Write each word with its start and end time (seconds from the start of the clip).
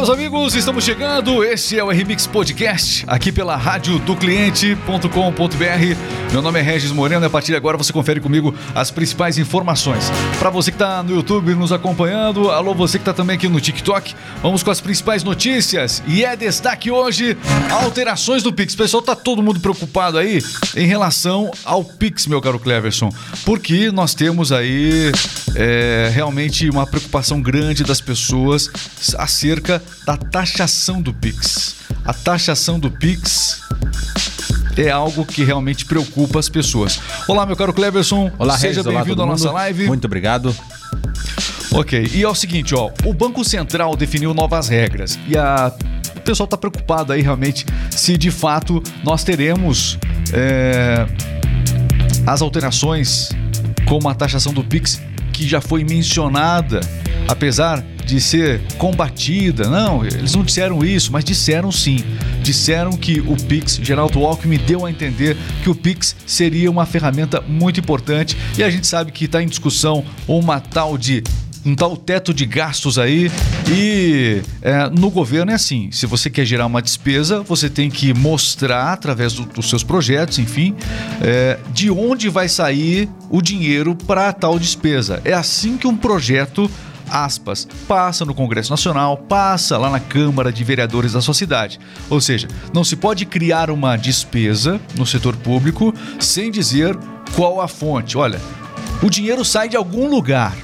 meus 0.00 0.08
amigos, 0.08 0.54
estamos 0.54 0.82
chegando. 0.82 1.44
Este 1.44 1.78
é 1.78 1.84
o 1.84 1.90
RMix 1.90 2.26
Podcast, 2.26 3.04
aqui 3.06 3.30
pela 3.30 3.54
rádio 3.54 3.98
do 3.98 4.16
cliente.com.br. 4.16 6.32
Meu 6.32 6.40
nome 6.40 6.58
é 6.58 6.62
Regis 6.62 6.90
Moreno 6.90 7.22
e 7.22 7.26
a 7.26 7.30
partir 7.30 7.48
de 7.48 7.56
agora 7.56 7.76
você 7.76 7.92
confere 7.92 8.18
comigo 8.18 8.54
as 8.74 8.90
principais 8.90 9.36
informações. 9.36 10.10
Para 10.38 10.48
você 10.48 10.70
que 10.70 10.76
está 10.76 11.02
no 11.02 11.14
YouTube 11.14 11.54
nos 11.54 11.70
acompanhando, 11.70 12.50
alô, 12.50 12.72
você 12.72 12.96
que 12.96 13.02
está 13.02 13.12
também 13.12 13.36
aqui 13.36 13.46
no 13.46 13.60
TikTok, 13.60 14.14
vamos 14.42 14.62
com 14.62 14.70
as 14.70 14.80
principais 14.80 15.22
notícias. 15.22 16.02
E 16.06 16.24
é 16.24 16.34
destaque 16.34 16.90
hoje: 16.90 17.36
alterações 17.70 18.42
do 18.42 18.54
Pix. 18.54 18.74
Pessoal, 18.74 19.02
tá 19.02 19.14
todo 19.14 19.42
mundo 19.42 19.60
preocupado 19.60 20.16
aí 20.16 20.42
em 20.76 20.86
relação 20.86 21.50
ao 21.62 21.84
Pix, 21.84 22.26
meu 22.26 22.40
caro 22.40 22.58
Cleverson, 22.58 23.12
porque 23.44 23.90
nós 23.90 24.14
temos 24.14 24.50
aí 24.50 25.12
é, 25.54 26.10
realmente 26.10 26.70
uma 26.70 26.86
preocupação 26.86 27.42
grande 27.42 27.84
das 27.84 28.00
pessoas 28.00 28.70
acerca 29.18 29.82
da 30.04 30.16
taxação 30.16 31.00
do 31.00 31.12
Pix. 31.12 31.76
A 32.04 32.12
taxação 32.12 32.78
do 32.78 32.90
Pix 32.90 33.60
é 34.76 34.90
algo 34.90 35.24
que 35.24 35.44
realmente 35.44 35.84
preocupa 35.84 36.38
as 36.38 36.48
pessoas. 36.48 37.00
Olá, 37.28 37.44
meu 37.44 37.56
caro 37.56 37.72
Cleverson. 37.72 38.30
Olá, 38.38 38.58
Seja 38.58 38.82
bem-vindo 38.82 39.22
à 39.22 39.26
nossa 39.26 39.50
live. 39.50 39.86
Muito 39.86 40.06
obrigado. 40.06 40.54
Ok, 41.72 42.10
e 42.12 42.22
é 42.22 42.28
o 42.28 42.34
seguinte, 42.34 42.74
ó, 42.74 42.90
o 43.04 43.12
Banco 43.12 43.44
Central 43.44 43.94
definiu 43.96 44.34
novas 44.34 44.68
regras 44.68 45.18
e 45.28 45.36
a 45.36 45.72
o 46.16 46.22
pessoal 46.22 46.44
está 46.44 46.56
preocupado 46.56 47.12
aí 47.12 47.22
realmente 47.22 47.64
se 47.90 48.16
de 48.18 48.30
fato 48.30 48.82
nós 49.02 49.24
teremos 49.24 49.98
é, 50.32 51.06
as 52.26 52.42
alterações 52.42 53.30
como 53.88 54.08
a 54.08 54.14
taxação 54.14 54.52
do 54.52 54.62
Pix 54.62 55.00
que 55.32 55.48
já 55.48 55.60
foi 55.60 55.82
mencionada, 55.82 56.80
apesar 57.26 57.82
de 58.10 58.20
ser 58.20 58.60
combatida. 58.76 59.68
Não, 59.68 60.04
eles 60.04 60.34
não 60.34 60.42
disseram 60.42 60.84
isso, 60.84 61.12
mas 61.12 61.24
disseram 61.24 61.70
sim. 61.70 62.04
Disseram 62.42 62.92
que 62.92 63.20
o 63.20 63.36
Pix, 63.36 63.78
Geraldo 63.80 64.24
Alckmin 64.26 64.58
deu 64.58 64.84
a 64.84 64.90
entender 64.90 65.36
que 65.62 65.70
o 65.70 65.74
Pix 65.74 66.16
seria 66.26 66.70
uma 66.70 66.84
ferramenta 66.84 67.40
muito 67.40 67.78
importante 67.78 68.36
e 68.58 68.64
a 68.64 68.70
gente 68.70 68.86
sabe 68.86 69.12
que 69.12 69.26
está 69.26 69.40
em 69.40 69.46
discussão 69.46 70.04
uma 70.26 70.58
tal 70.60 70.98
de 70.98 71.22
um 71.64 71.74
tal 71.74 71.96
teto 71.96 72.32
de 72.32 72.46
gastos 72.46 72.98
aí. 72.98 73.30
E 73.70 74.42
é, 74.62 74.88
no 74.88 75.10
governo 75.10 75.52
é 75.52 75.54
assim: 75.54 75.90
se 75.92 76.06
você 76.06 76.28
quer 76.28 76.44
gerar 76.44 76.66
uma 76.66 76.82
despesa, 76.82 77.42
você 77.42 77.68
tem 77.68 77.90
que 77.90 78.12
mostrar, 78.12 78.92
através 78.92 79.34
do, 79.34 79.44
dos 79.44 79.68
seus 79.68 79.84
projetos, 79.84 80.38
enfim, 80.38 80.74
é, 81.20 81.58
de 81.72 81.90
onde 81.90 82.28
vai 82.28 82.48
sair 82.48 83.08
o 83.28 83.40
dinheiro 83.40 83.94
para 83.94 84.32
tal 84.32 84.58
despesa. 84.58 85.20
É 85.24 85.32
assim 85.32 85.76
que 85.76 85.86
um 85.86 85.96
projeto 85.96 86.68
aspas, 87.10 87.66
passa 87.88 88.24
no 88.24 88.34
Congresso 88.34 88.70
Nacional, 88.70 89.16
passa 89.16 89.76
lá 89.76 89.90
na 89.90 90.00
Câmara 90.00 90.52
de 90.52 90.64
Vereadores 90.64 91.12
da 91.12 91.20
sua 91.20 91.34
cidade. 91.34 91.78
Ou 92.08 92.20
seja, 92.20 92.48
não 92.72 92.84
se 92.84 92.96
pode 92.96 93.26
criar 93.26 93.70
uma 93.70 93.96
despesa 93.96 94.80
no 94.96 95.04
setor 95.04 95.36
público 95.36 95.92
sem 96.18 96.50
dizer 96.50 96.96
qual 97.34 97.60
a 97.60 97.68
fonte. 97.68 98.16
Olha, 98.16 98.40
o 99.02 99.10
dinheiro 99.10 99.44
sai 99.44 99.68
de 99.68 99.76
algum 99.76 100.08
lugar 100.08 100.54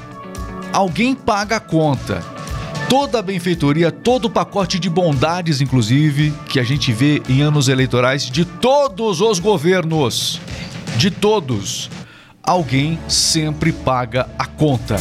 alguém 0.76 1.14
paga 1.14 1.56
a 1.56 1.60
conta. 1.60 2.22
Toda 2.88 3.18
a 3.18 3.22
benfeitoria, 3.22 3.90
todo 3.90 4.26
o 4.26 4.30
pacote 4.30 4.78
de 4.78 4.90
bondades, 4.90 5.60
inclusive, 5.60 6.32
que 6.48 6.60
a 6.60 6.62
gente 6.62 6.92
vê 6.92 7.22
em 7.28 7.40
anos 7.40 7.68
eleitorais 7.68 8.30
de 8.30 8.44
todos 8.44 9.20
os 9.20 9.38
governos, 9.40 10.40
de 10.96 11.10
todos, 11.10 11.90
alguém 12.42 12.98
sempre 13.08 13.72
paga 13.72 14.28
a 14.38 14.46
conta. 14.46 14.96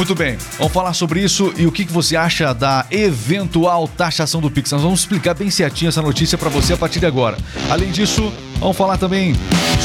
Muito 0.00 0.14
bem, 0.14 0.38
vamos 0.56 0.72
falar 0.72 0.94
sobre 0.94 1.20
isso 1.20 1.52
e 1.58 1.66
o 1.66 1.70
que 1.70 1.84
você 1.84 2.16
acha 2.16 2.54
da 2.54 2.86
eventual 2.90 3.86
taxação 3.86 4.40
do 4.40 4.50
Pix. 4.50 4.72
Nós 4.72 4.80
vamos 4.80 5.00
explicar 5.00 5.34
bem 5.34 5.50
certinho 5.50 5.90
essa 5.90 6.00
notícia 6.00 6.38
para 6.38 6.48
você 6.48 6.72
a 6.72 6.76
partir 6.78 7.00
de 7.00 7.06
agora. 7.06 7.36
Além 7.68 7.90
disso, 7.90 8.32
Vamos 8.60 8.76
falar 8.76 8.98
também 8.98 9.34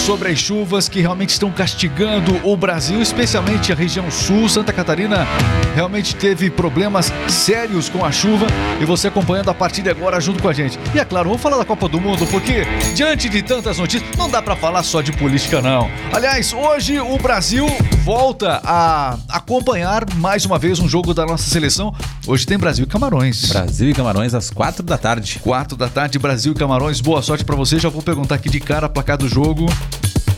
sobre 0.05 0.29
as 0.29 0.37
chuvas 0.37 0.89
que 0.89 0.99
realmente 0.99 1.29
estão 1.29 1.49
castigando 1.49 2.41
o 2.43 2.57
Brasil, 2.57 3.01
especialmente 3.01 3.71
a 3.71 3.75
região 3.75 4.11
sul. 4.11 4.49
Santa 4.49 4.73
Catarina 4.73 5.25
realmente 5.73 6.13
teve 6.13 6.49
problemas 6.49 7.11
sérios 7.29 7.87
com 7.87 8.03
a 8.03 8.11
chuva 8.11 8.45
e 8.81 8.83
você 8.83 9.07
acompanhando 9.07 9.49
a 9.49 9.53
partir 9.53 9.81
de 9.81 9.89
agora 9.89 10.19
junto 10.19 10.43
com 10.43 10.49
a 10.49 10.53
gente. 10.53 10.77
E 10.93 10.99
é 10.99 11.05
claro, 11.05 11.29
vamos 11.29 11.41
falar 11.41 11.57
da 11.57 11.63
Copa 11.63 11.87
do 11.87 12.01
Mundo, 12.01 12.27
porque 12.27 12.65
diante 12.93 13.29
de 13.29 13.41
tantas 13.41 13.77
notícias, 13.77 14.11
não 14.17 14.29
dá 14.29 14.41
para 14.41 14.57
falar 14.57 14.83
só 14.83 15.01
de 15.01 15.13
política, 15.13 15.61
não. 15.61 15.89
Aliás, 16.11 16.51
hoje 16.51 16.99
o 16.99 17.17
Brasil 17.17 17.65
volta 18.05 18.61
a 18.63 19.17
acompanhar 19.29 20.05
mais 20.17 20.45
uma 20.45 20.59
vez 20.59 20.77
um 20.77 20.87
jogo 20.87 21.11
da 21.11 21.25
nossa 21.25 21.49
seleção. 21.49 21.91
Hoje 22.27 22.45
tem 22.45 22.55
Brasil 22.55 22.85
e 22.85 22.87
Camarões. 22.87 23.47
Brasil 23.47 23.89
e 23.89 23.93
Camarões 23.95 24.35
às 24.35 24.51
quatro 24.51 24.83
da 24.83 24.95
tarde. 24.95 25.39
Quatro 25.39 25.75
da 25.75 25.89
tarde, 25.89 26.19
Brasil 26.19 26.51
e 26.51 26.55
Camarões. 26.55 27.01
Boa 27.01 27.23
sorte 27.23 27.43
para 27.43 27.55
você. 27.55 27.79
Já 27.79 27.89
vou 27.89 28.03
perguntar 28.03 28.35
aqui 28.35 28.47
de 28.47 28.59
cara, 28.59 28.87
placar 28.87 29.17
do 29.17 29.27
jogo. 29.27 29.65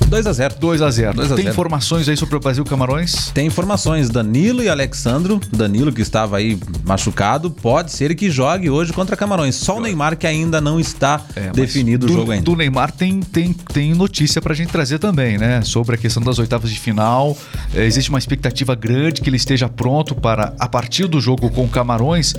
2 0.08 0.26
a 0.26 0.32
0 0.32 0.56
2 0.58 0.82
a 0.82 0.90
0 0.90 1.18
Tem 1.18 1.28
0. 1.28 1.50
informações 1.50 2.08
aí 2.08 2.16
sobre 2.16 2.38
o 2.38 2.40
Brasil 2.40 2.64
Camarões? 2.64 3.30
Tem 3.34 3.46
informações. 3.46 4.10
Danilo 4.10 4.64
e 4.64 4.70
Alexandro. 4.70 5.40
Danilo, 5.52 5.92
que 5.92 6.02
estava 6.02 6.38
aí 6.38 6.58
machucado, 6.86 7.52
pode 7.52 7.92
ser 7.92 8.16
que 8.16 8.30
jogue 8.32 8.70
hoje 8.70 8.94
contra 8.94 9.18
Camarões. 9.18 9.56
Só 9.56 9.78
o 9.78 9.82
Neymar 9.82 10.16
que 10.16 10.26
ainda 10.26 10.62
não 10.62 10.80
está 10.80 11.22
é, 11.36 11.50
definido 11.52 12.08
do, 12.08 12.14
o 12.14 12.16
jogo 12.16 12.32
ainda. 12.32 12.46
Do 12.46 12.56
Neymar 12.56 12.92
tem, 12.92 13.20
tem, 13.20 13.52
tem 13.52 13.94
notícia 13.94 14.42
pra 14.42 14.54
gente 14.54 14.72
trazer 14.72 14.98
também, 14.98 15.38
né? 15.38 15.62
Sobre 15.62 15.96
a 15.96 15.98
questão 15.98 16.24
das 16.24 16.40
oitavas 16.40 16.70
de 16.72 16.80
final. 16.80 17.38
É, 17.76 17.84
existe 17.84 18.10
uma 18.10 18.20
expectativa 18.20 18.76
grande 18.76 19.22
que 19.22 19.30
ele 19.30 19.38
esteja 19.38 19.68
pronto 19.68 20.16
para, 20.16 20.54
a 20.58 20.70
partir 20.70 21.08
do 21.08 21.20
jogo 21.20 21.50
com 21.50 21.68
Camarões, 21.68 22.34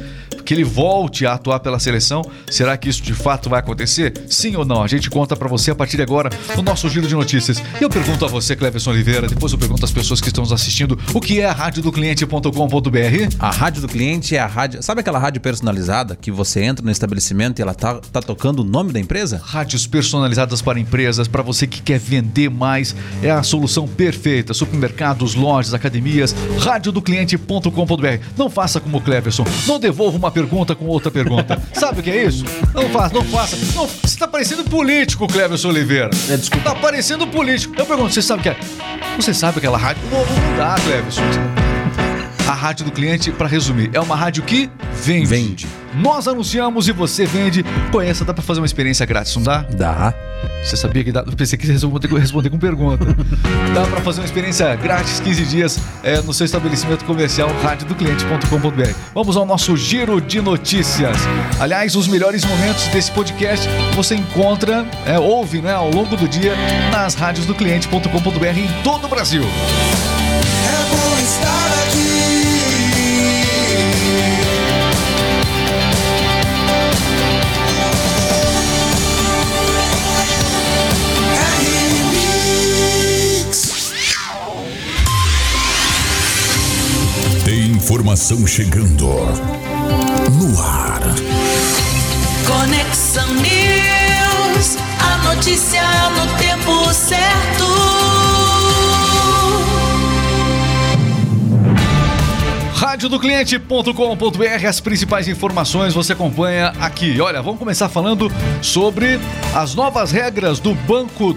que 0.44 0.54
ele 0.54 0.64
volte 0.64 1.26
a 1.26 1.34
atuar 1.34 1.60
pela 1.60 1.78
seleção. 1.78 2.22
Será 2.50 2.78
que 2.78 2.88
isso 2.88 3.02
de 3.02 3.12
fato 3.12 3.50
vai 3.50 3.60
acontecer? 3.60 4.14
Sim 4.26 4.56
ou 4.56 4.64
não? 4.64 4.82
A 4.82 4.88
gente 4.88 5.10
conta 5.10 5.36
para 5.36 5.48
você 5.48 5.70
a 5.70 5.74
partir 5.74 5.98
de 5.98 6.02
agora 6.02 6.30
no 6.56 6.62
nosso 6.62 6.88
giro 6.88 7.06
de 7.06 7.14
notícias. 7.14 7.57
E 7.80 7.82
eu 7.82 7.90
pergunto 7.90 8.24
a 8.24 8.28
você, 8.28 8.56
Cleverson 8.56 8.90
Oliveira, 8.90 9.28
depois 9.28 9.52
eu 9.52 9.58
pergunto 9.58 9.84
às 9.84 9.92
pessoas 9.92 10.20
que 10.20 10.28
estão 10.28 10.42
nos 10.42 10.52
assistindo, 10.52 10.98
o 11.14 11.20
que 11.20 11.40
é 11.40 11.46
a 11.46 11.52
rádio 11.52 11.82
do 11.82 11.92
cliente.com.br? 11.92 13.36
A 13.38 13.50
rádio 13.50 13.82
do 13.82 13.88
cliente 13.88 14.36
é 14.36 14.40
a 14.40 14.46
rádio. 14.46 14.82
Sabe 14.82 15.00
aquela 15.00 15.18
rádio 15.18 15.40
personalizada 15.40 16.16
que 16.16 16.30
você 16.30 16.62
entra 16.62 16.84
no 16.84 16.90
estabelecimento 16.90 17.58
e 17.58 17.62
ela 17.62 17.74
tá, 17.74 17.94
tá 18.12 18.20
tocando 18.20 18.60
o 18.60 18.64
nome 18.64 18.92
da 18.92 19.00
empresa? 19.00 19.40
Rádios 19.44 19.86
personalizadas 19.86 20.62
para 20.62 20.78
empresas, 20.78 21.28
para 21.28 21.42
você 21.42 21.66
que 21.66 21.82
quer 21.82 21.98
vender 21.98 22.50
mais, 22.50 22.94
é 23.22 23.30
a 23.30 23.42
solução 23.42 23.86
perfeita. 23.86 24.54
Supermercados, 24.54 25.34
lojas, 25.34 25.74
academias, 25.74 26.34
rádio 26.60 26.92
do 26.92 27.02
cliente.com.br. 27.02 28.24
Não 28.36 28.50
faça 28.50 28.80
como 28.80 28.98
o 28.98 29.00
Cleverson, 29.00 29.44
não 29.66 29.78
devolva 29.78 30.16
uma 30.16 30.30
pergunta 30.30 30.74
com 30.74 30.86
outra 30.86 31.10
pergunta. 31.10 31.60
Sabe 31.72 32.00
o 32.00 32.02
que 32.02 32.10
é 32.10 32.24
isso? 32.24 32.44
Não 32.74 32.88
faça, 32.90 33.14
não 33.14 33.24
faça. 33.24 33.56
Não, 33.74 33.86
você 33.86 34.18
tá 34.18 34.28
parecendo 34.28 34.64
político, 34.64 35.26
Cleverson 35.26 35.68
Oliveira. 35.68 36.10
É, 36.28 36.36
desculpa. 36.36 36.70
Tá 36.70 36.74
parecendo 36.74 37.26
político. 37.26 37.47
Eu 37.48 37.86
pergunto, 37.86 38.12
você 38.12 38.20
sabe 38.20 38.40
o 38.40 38.42
que 38.42 38.50
é? 38.50 38.56
Você 39.16 39.32
sabe 39.32 39.58
aquela 39.58 39.78
rádio? 39.78 40.02
Não, 40.10 40.18
não 40.18 40.56
dá, 40.58 40.74
Cleverson. 40.84 41.22
A 42.46 42.52
rádio 42.52 42.84
do 42.84 42.92
cliente, 42.92 43.30
para 43.30 43.46
resumir, 43.46 43.90
é 43.94 44.00
uma 44.00 44.14
rádio 44.14 44.42
que 44.42 44.70
vende. 44.92 45.26
Vende. 45.26 45.66
Nós 45.94 46.28
anunciamos 46.28 46.88
e 46.88 46.92
você 46.92 47.24
vende. 47.24 47.64
Conheça, 47.90 48.24
dá 48.24 48.34
para 48.34 48.42
fazer 48.42 48.60
uma 48.60 48.66
experiência 48.66 49.04
grátis, 49.06 49.34
não 49.36 49.42
dá? 49.42 49.62
Dá. 49.62 50.14
Você 50.62 50.76
sabia 50.76 51.02
que 51.04 51.12
dá? 51.12 51.20
Eu 51.26 51.32
pensei 51.32 51.58
que 51.58 51.66
você 51.66 51.72
responder, 51.72 52.08
responder 52.08 52.50
com 52.50 52.58
pergunta. 52.58 53.04
dá 53.74 53.86
para 53.86 54.00
fazer 54.00 54.20
uma 54.20 54.26
experiência 54.26 54.74
grátis 54.76 55.20
15 55.20 55.44
dias 55.46 55.78
é, 56.02 56.20
no 56.20 56.34
seu 56.34 56.44
estabelecimento 56.44 57.04
comercial 57.04 57.48
radiodocliente.com.br. 57.62 58.92
Vamos 59.14 59.36
ao 59.36 59.46
nosso 59.46 59.76
giro 59.76 60.20
de 60.20 60.40
notícias. 60.40 61.16
Aliás, 61.58 61.94
os 61.96 62.08
melhores 62.08 62.44
momentos 62.44 62.86
desse 62.88 63.10
podcast 63.12 63.68
você 63.94 64.14
encontra, 64.14 64.86
é, 65.06 65.18
ouve 65.18 65.60
né, 65.60 65.72
ao 65.72 65.90
longo 65.90 66.16
do 66.16 66.28
dia 66.28 66.54
nas 66.90 67.14
radiosdocliente.com.br 67.14 68.58
em 68.58 68.82
todo 68.82 69.06
o 69.06 69.08
Brasil. 69.08 69.42
É 69.42 70.90
bom 70.90 71.18
estar 71.18 71.68
aqui. 71.86 72.17
Informação 87.98 88.46
chegando 88.46 89.06
no 89.06 90.60
ar. 90.62 91.00
Conexão 92.46 93.26
News, 93.34 94.76
a 95.00 95.34
notícia 95.34 95.82
no 96.10 96.38
tempo 96.38 96.94
certo. 96.94 97.64
Rádio 102.76 103.08
do 103.08 103.18
cliente.com.br, 103.18 104.66
as 104.68 104.80
principais 104.80 105.26
informações 105.26 105.92
você 105.92 106.12
acompanha 106.12 106.72
aqui. 106.78 107.20
Olha, 107.20 107.42
vamos 107.42 107.58
começar 107.58 107.88
falando 107.88 108.30
sobre 108.62 109.18
as 109.52 109.74
novas 109.74 110.12
regras 110.12 110.60
do 110.60 110.72
Banco 110.72 111.36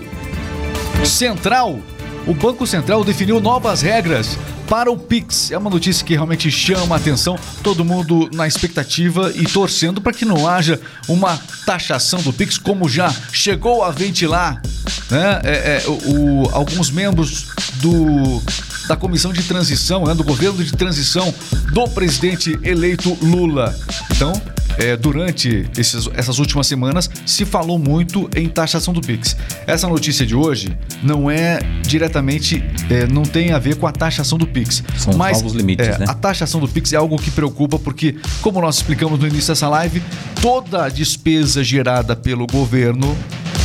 Central. 1.03 1.79
O 2.27 2.35
Banco 2.35 2.67
Central 2.67 3.03
definiu 3.03 3.39
novas 3.41 3.81
regras 3.81 4.37
para 4.71 4.89
o 4.89 4.97
Pix. 4.97 5.51
É 5.51 5.57
uma 5.57 5.69
notícia 5.69 6.05
que 6.05 6.13
realmente 6.13 6.49
chama 6.49 6.95
a 6.95 6.97
atenção, 6.97 7.37
todo 7.61 7.83
mundo 7.83 8.29
na 8.33 8.47
expectativa 8.47 9.29
e 9.35 9.43
torcendo 9.43 9.99
para 9.99 10.13
que 10.13 10.23
não 10.23 10.47
haja 10.47 10.79
uma 11.09 11.37
taxação 11.65 12.21
do 12.21 12.31
Pix, 12.31 12.57
como 12.57 12.87
já 12.87 13.13
chegou 13.33 13.83
a 13.83 13.91
ventilar 13.91 14.61
né, 15.09 15.41
é, 15.43 15.51
é, 15.51 15.83
o, 15.89 16.43
o- 16.45 16.49
alguns 16.53 16.89
membros 16.89 17.47
do 17.81 18.41
da 18.87 18.95
comissão 18.95 19.31
de 19.33 19.43
transição, 19.43 20.05
né, 20.05 20.13
do 20.13 20.23
governo 20.23 20.63
de 20.63 20.71
transição 20.71 21.33
do 21.73 21.87
presidente 21.89 22.57
eleito 22.63 23.17
Lula. 23.21 23.77
Então, 24.11 24.31
é, 24.77 24.95
durante 24.95 25.69
esses- 25.77 26.09
essas 26.13 26.39
últimas 26.39 26.67
semanas, 26.67 27.09
se 27.25 27.45
falou 27.45 27.77
muito 27.77 28.29
em 28.35 28.47
taxação 28.47 28.93
do 28.93 29.01
Pix. 29.01 29.35
Essa 29.67 29.87
notícia 29.87 30.25
de 30.25 30.35
hoje 30.35 30.75
não 31.03 31.29
é 31.29 31.59
diretamente, 31.81 32.63
é, 32.89 33.05
não 33.07 33.23
tem 33.23 33.51
a 33.51 33.59
ver 33.59 33.75
com 33.75 33.85
a 33.87 33.91
taxação 33.91 34.37
do 34.37 34.47
Pix. 34.47 34.83
São 34.97 35.13
mas 35.17 35.37
novos 35.37 35.53
limites, 35.53 35.87
é, 35.87 35.97
né? 35.99 36.05
a 36.07 36.13
taxação 36.13 36.59
do 36.59 36.67
Pix 36.67 36.93
é 36.93 36.95
algo 36.97 37.17
que 37.17 37.31
preocupa 37.31 37.77
porque, 37.77 38.15
como 38.41 38.61
nós 38.61 38.75
explicamos 38.77 39.19
no 39.19 39.27
início 39.27 39.49
dessa 39.49 39.67
live, 39.69 40.01
toda 40.41 40.85
a 40.85 40.89
despesa 40.89 41.63
gerada 41.63 42.15
pelo 42.15 42.47
governo 42.47 43.15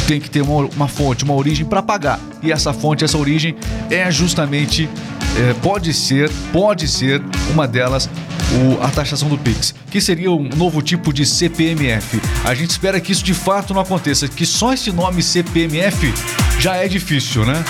tem 0.07 0.21
que 0.21 0.31
ter 0.31 0.41
uma, 0.43 0.67
uma 0.77 0.87
fonte, 0.89 1.25
uma 1.25 1.35
origem 1.35 1.67
para 1.67 1.83
pagar. 1.83 2.21
E 2.43 2.53
essa 2.53 2.73
fonte, 2.73 3.05
essa 3.05 3.19
origem 3.19 3.57
é 3.91 4.09
justamente, 4.11 4.89
é, 5.39 5.55
pode 5.63 5.93
ser, 5.93 6.31
pode 6.53 6.89
ser 6.89 7.23
uma 7.53 7.67
delas 7.69 8.09
o- 8.53 8.83
a 8.83 8.89
taxação 8.89 9.29
do 9.29 9.37
Pix, 9.37 9.75
que 9.91 10.01
seria 10.01 10.31
um 10.31 10.49
novo 10.57 10.81
tipo 10.81 11.13
de 11.13 11.27
CPMF. 11.27 12.21
A 12.45 12.55
gente 12.55 12.71
espera 12.71 13.01
que 13.01 13.13
isso 13.13 13.25
de 13.25 13.35
fato 13.35 13.75
não 13.75 13.81
aconteça, 13.81 14.29
que 14.29 14.47
só 14.47 14.73
esse 14.73 14.91
nome 14.93 15.23
CPMF 15.23 16.13
já 16.59 16.77
é 16.77 16.87
difícil, 16.89 17.45
né? 17.45 17.65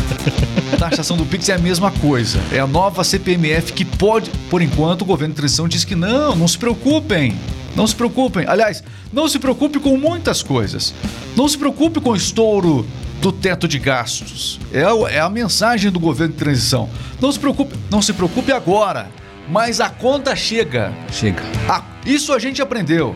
taxação 0.78 1.16
do 1.16 1.24
Pix 1.24 1.48
é 1.48 1.54
a 1.54 1.58
mesma 1.58 1.90
coisa. 1.90 2.40
É 2.52 2.58
a 2.58 2.66
nova 2.66 3.02
CPMF 3.04 3.72
que 3.72 3.84
pode, 3.84 4.30
por 4.50 4.60
enquanto, 4.62 5.02
o 5.02 5.04
governo 5.04 5.34
de 5.34 5.38
transição 5.40 5.66
diz 5.68 5.84
que 5.84 5.94
não, 5.94 6.34
não 6.36 6.46
se 6.48 6.58
preocupem. 6.58 7.34
Não 7.74 7.86
se 7.86 7.94
preocupem. 7.94 8.44
Aliás, 8.46 8.82
não 9.12 9.28
se 9.28 9.38
preocupe 9.38 9.78
com 9.78 9.96
muitas 9.96 10.42
coisas. 10.42 10.92
Não 11.36 11.48
se 11.48 11.56
preocupe 11.56 12.00
com 12.00 12.10
o 12.10 12.16
estouro 12.16 12.86
do 13.20 13.32
teto 13.32 13.66
de 13.66 13.78
gastos. 13.78 14.60
É, 14.72 14.82
é 15.14 15.20
a 15.20 15.28
mensagem 15.28 15.90
do 15.90 16.00
governo 16.00 16.32
de 16.32 16.38
transição. 16.38 16.88
Não 17.20 17.30
se 17.32 17.38
preocupe, 17.38 17.76
não 17.90 18.00
se 18.00 18.12
preocupe 18.12 18.52
agora, 18.52 19.08
mas 19.48 19.80
a 19.80 19.88
conta 19.88 20.34
chega. 20.36 20.92
Chega. 21.10 21.42
Ah, 21.68 21.82
isso 22.04 22.32
a 22.32 22.38
gente 22.38 22.62
aprendeu. 22.62 23.14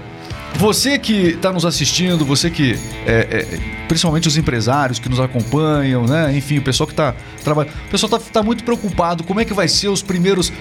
Você 0.56 0.99
que 0.99 1.28
está 1.28 1.52
nos 1.52 1.64
assistindo, 1.64 2.25
você 2.25 2.50
que. 2.50 2.78
é, 3.06 3.49
é, 3.50 3.82
principalmente 3.88 4.28
os 4.28 4.37
empresários 4.37 4.99
que 4.99 5.08
nos 5.08 5.20
acompanham, 5.20 6.04
né? 6.06 6.37
Enfim, 6.37 6.58
o 6.58 6.62
pessoal 6.62 6.87
que 6.87 6.93
está 6.93 7.14
trabalhando. 7.43 7.75
O 7.87 7.90
pessoal 7.90 8.20
está 8.20 8.43
muito 8.43 8.64
preocupado. 8.64 9.25
Como 9.25 9.40
é 9.40 9.44
que 9.44 9.54
vai 9.54 9.69
ser 9.69 9.88
os 9.88 10.02
primeiros. 10.02 10.52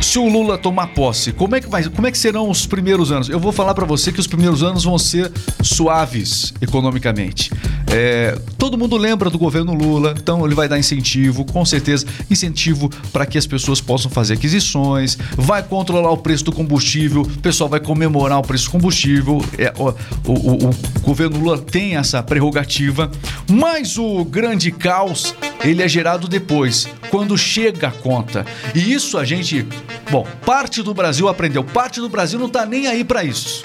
Se 0.00 0.18
o 0.18 0.26
Lula 0.26 0.58
tomar 0.58 0.88
posse, 0.88 1.32
como 1.32 1.54
é 1.54 1.60
que, 1.60 1.68
vai, 1.68 1.84
como 1.84 2.08
é 2.08 2.10
que 2.10 2.18
serão 2.18 2.50
os 2.50 2.66
primeiros 2.66 3.12
anos? 3.12 3.28
Eu 3.28 3.38
vou 3.38 3.52
falar 3.52 3.72
para 3.72 3.84
você 3.84 4.10
que 4.10 4.18
os 4.18 4.26
primeiros 4.26 4.62
anos 4.62 4.82
vão 4.82 4.98
ser 4.98 5.30
suaves 5.62 6.52
economicamente. 6.60 7.52
É, 7.94 8.38
todo 8.56 8.78
mundo 8.78 8.96
lembra 8.96 9.28
do 9.28 9.38
governo 9.38 9.74
Lula, 9.74 10.14
então 10.16 10.44
ele 10.46 10.54
vai 10.54 10.66
dar 10.66 10.78
incentivo, 10.78 11.44
com 11.44 11.62
certeza, 11.64 12.06
incentivo 12.30 12.88
para 13.12 13.26
que 13.26 13.36
as 13.36 13.46
pessoas 13.46 13.82
possam 13.82 14.10
fazer 14.10 14.32
aquisições, 14.34 15.18
vai 15.36 15.62
controlar 15.62 16.10
o 16.10 16.16
preço 16.16 16.44
do 16.44 16.52
combustível, 16.52 17.20
o 17.22 17.38
pessoal 17.40 17.68
vai 17.68 17.80
comemorar 17.80 18.38
o 18.38 18.42
preço 18.42 18.64
do 18.66 18.70
combustível. 18.70 19.44
É, 19.58 19.72
o, 19.78 19.88
o- 20.30 20.68
o- 20.68 21.00
governo 21.02 21.38
Lula 21.38 21.58
tem 21.58 21.96
essa 21.96 22.22
prerrogativa, 22.22 23.10
mas 23.50 23.98
o 23.98 24.24
grande 24.24 24.70
caos 24.70 25.34
ele 25.62 25.82
é 25.82 25.88
gerado 25.88 26.26
depois, 26.28 26.88
quando 27.10 27.36
chega 27.36 27.88
a 27.88 27.90
conta. 27.90 28.46
E 28.74 28.92
isso 28.92 29.18
a 29.18 29.24
gente, 29.24 29.66
bom, 30.10 30.26
parte 30.46 30.82
do 30.82 30.94
Brasil 30.94 31.28
aprendeu, 31.28 31.62
parte 31.62 32.00
do 32.00 32.08
Brasil 32.08 32.38
não 32.38 32.48
tá 32.48 32.64
nem 32.64 32.86
aí 32.86 33.04
para 33.04 33.22
isso. 33.22 33.62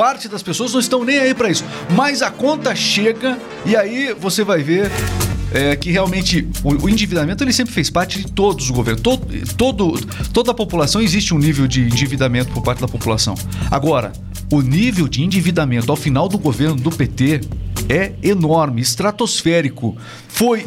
Parte 0.00 0.28
das 0.28 0.42
pessoas 0.42 0.72
não 0.72 0.80
estão 0.80 1.04
nem 1.04 1.18
aí 1.18 1.34
para 1.34 1.50
isso. 1.50 1.62
Mas 1.90 2.22
a 2.22 2.30
conta 2.30 2.74
chega 2.74 3.38
e 3.66 3.76
aí 3.76 4.16
você 4.18 4.42
vai 4.42 4.62
ver 4.62 4.90
é, 5.52 5.76
que 5.76 5.90
realmente 5.90 6.48
o, 6.64 6.86
o 6.86 6.88
endividamento 6.88 7.44
ele 7.44 7.52
sempre 7.52 7.74
fez 7.74 7.90
parte 7.90 8.18
de 8.18 8.32
todos 8.32 8.64
os 8.64 8.70
governos. 8.70 9.02
Todo, 9.58 10.00
toda 10.32 10.52
a 10.52 10.54
população 10.54 11.02
existe 11.02 11.34
um 11.34 11.38
nível 11.38 11.68
de 11.68 11.82
endividamento 11.82 12.50
por 12.50 12.62
parte 12.62 12.80
da 12.80 12.88
população. 12.88 13.34
Agora, 13.70 14.10
o 14.50 14.62
nível 14.62 15.06
de 15.06 15.22
endividamento 15.22 15.90
ao 15.90 15.96
final 15.96 16.30
do 16.30 16.38
governo 16.38 16.76
do 16.76 16.90
PT 16.90 17.42
é 17.86 18.12
enorme, 18.22 18.80
estratosférico. 18.80 19.98
Foi 20.28 20.64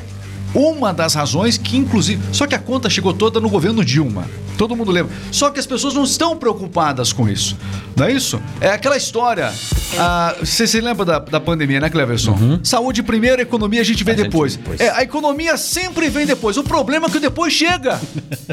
uma 0.54 0.94
das 0.94 1.16
razões 1.16 1.58
que, 1.58 1.76
inclusive. 1.76 2.22
Só 2.32 2.46
que 2.46 2.54
a 2.54 2.60
conta 2.60 2.88
chegou 2.88 3.16
toda 3.16 3.40
no 3.40 3.50
governo 3.50 3.84
Dilma. 3.84 4.28
Todo 4.58 4.76
mundo 4.76 4.92
lembra. 4.92 5.14
Só 5.32 5.50
que 5.50 5.60
as 5.60 5.66
pessoas 5.66 5.94
não 5.94 6.04
estão 6.04 6.38
preocupadas 6.38 7.12
com 7.12 7.28
isso. 7.28 7.58
Não 7.96 8.06
é 8.06 8.12
isso? 8.12 8.42
É 8.62 8.70
aquela 8.70 8.98
história. 8.98 9.52
ah, 9.98 10.36
Você 10.40 10.66
se 10.68 10.80
lembra 10.82 11.06
da, 11.06 11.20
da 11.20 11.40
pandemia, 11.40 11.80
né, 11.80 11.90
Cleverson? 11.90 12.60
Saúde 12.64 13.04
primeiro, 13.04 13.42
economia 13.42 13.82
a 13.82 13.84
gente 13.84 14.04
vê 14.04 14.12
A 14.12 14.16
gente 14.16 14.26
depois. 14.26 14.56
vê 14.56 14.62
depois. 14.62 14.80
É, 14.80 14.90
a 14.92 15.04
economia 15.04 15.58
sempre 15.58 16.10
vem 16.10 16.26
depois. 16.26 16.58
O 16.58 16.64
problema 16.64 17.08
é 17.08 17.10
que 17.10 17.20
depois 17.20 17.54
chega. 17.54 18.00